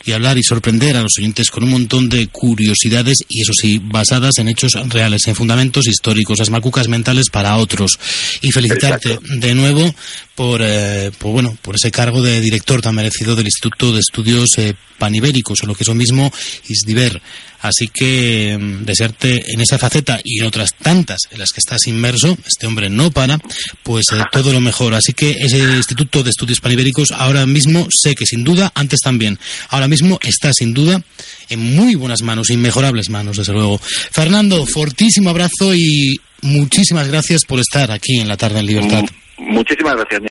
y 0.05 0.13
hablar 0.13 0.39
y 0.39 0.45
sorprender 0.45 0.97
a 0.97 1.03
los 1.03 1.19
oyentes 1.19 1.51
con 1.51 1.65
un 1.65 1.71
montón 1.71 2.09
de 2.09 2.29
curiosidades, 2.29 3.25
y 3.29 3.43
eso 3.43 3.51
sí, 3.61 3.81
basadas 3.83 4.39
en 4.39 4.51
hechos 4.51 4.75
reales, 4.89 5.27
en 5.27 5.35
fundamentos 5.35 5.89
históricos, 5.89 6.39
las 6.39 6.51
macucas 6.51 6.87
mentales 6.87 7.29
para 7.29 7.57
otros. 7.57 7.99
Y 8.41 8.53
felicitarte 8.53 9.19
de 9.41 9.55
nuevo 9.57 9.93
por, 10.37 10.61
eh, 10.63 11.11
por, 11.19 11.33
bueno, 11.33 11.59
por 11.61 11.75
ese 11.75 11.91
cargo 11.91 12.23
de 12.23 12.41
director 12.41 12.83
tan 12.83 12.95
merecido 12.95 13.35
del 13.35 13.47
Instituto 13.47 13.93
de 13.93 13.99
Estudios 13.99 14.51
eh, 14.59 14.75
Panibéricos, 14.97 15.65
o 15.65 15.67
lo 15.67 15.75
que 15.75 15.83
es 15.83 15.89
lo 15.89 15.97
mismo, 15.97 16.33
ISDIVER. 16.69 17.21
Así 17.65 17.89
que 17.89 18.59
mm, 18.61 18.85
desearte 18.85 19.53
en 19.53 19.61
esa 19.61 19.79
faceta 19.79 20.21
y 20.23 20.41
en 20.41 20.47
otras 20.47 20.75
tantas 20.75 21.21
en 21.31 21.39
las 21.39 21.51
que 21.51 21.61
estás 21.65 21.87
inmerso, 21.87 22.37
este 22.47 22.67
hombre 22.67 22.91
no 22.91 23.11
para, 23.11 23.39
pues 23.83 24.07
eh, 24.13 24.23
todo 24.31 24.53
lo 24.53 24.61
mejor. 24.61 24.95
Así 24.95 25.13
que 25.13 25.31
ese 25.33 25.59
Instituto 25.59 26.23
de 26.23 26.31
Estudios 26.31 26.61
Panibéricos 26.61 27.11
ahora 27.13 27.47
mismo 27.47 27.87
sé 27.91 28.15
que 28.15 28.27
sin 28.27 28.45
duda, 28.45 28.71
antes 28.75 29.01
también, 29.01 29.39
ahora 29.71 29.89
mismo 29.89 30.19
está 30.23 30.53
sin 30.53 30.75
duda 30.75 31.03
en 31.49 31.75
muy 31.75 31.95
buenas 31.95 32.23
manos, 32.23 32.51
inmejorables 32.51 33.11
manos, 33.11 33.39
desde 33.39 33.53
luego. 33.53 33.79
Fernando, 33.79 34.67
fortísimo 34.67 35.31
abrazo 35.31 35.75
y 35.75 36.21
muchísimas 36.43 37.09
gracias 37.09 37.45
por 37.45 37.61
estar 37.61 37.91
aquí 37.91 38.21
en 38.21 38.29
la 38.29 38.37
tarde 38.37 38.61
en 38.61 38.67
libertad. 38.67 39.05
Muchísimas 39.39 39.97
gracias. 39.97 40.23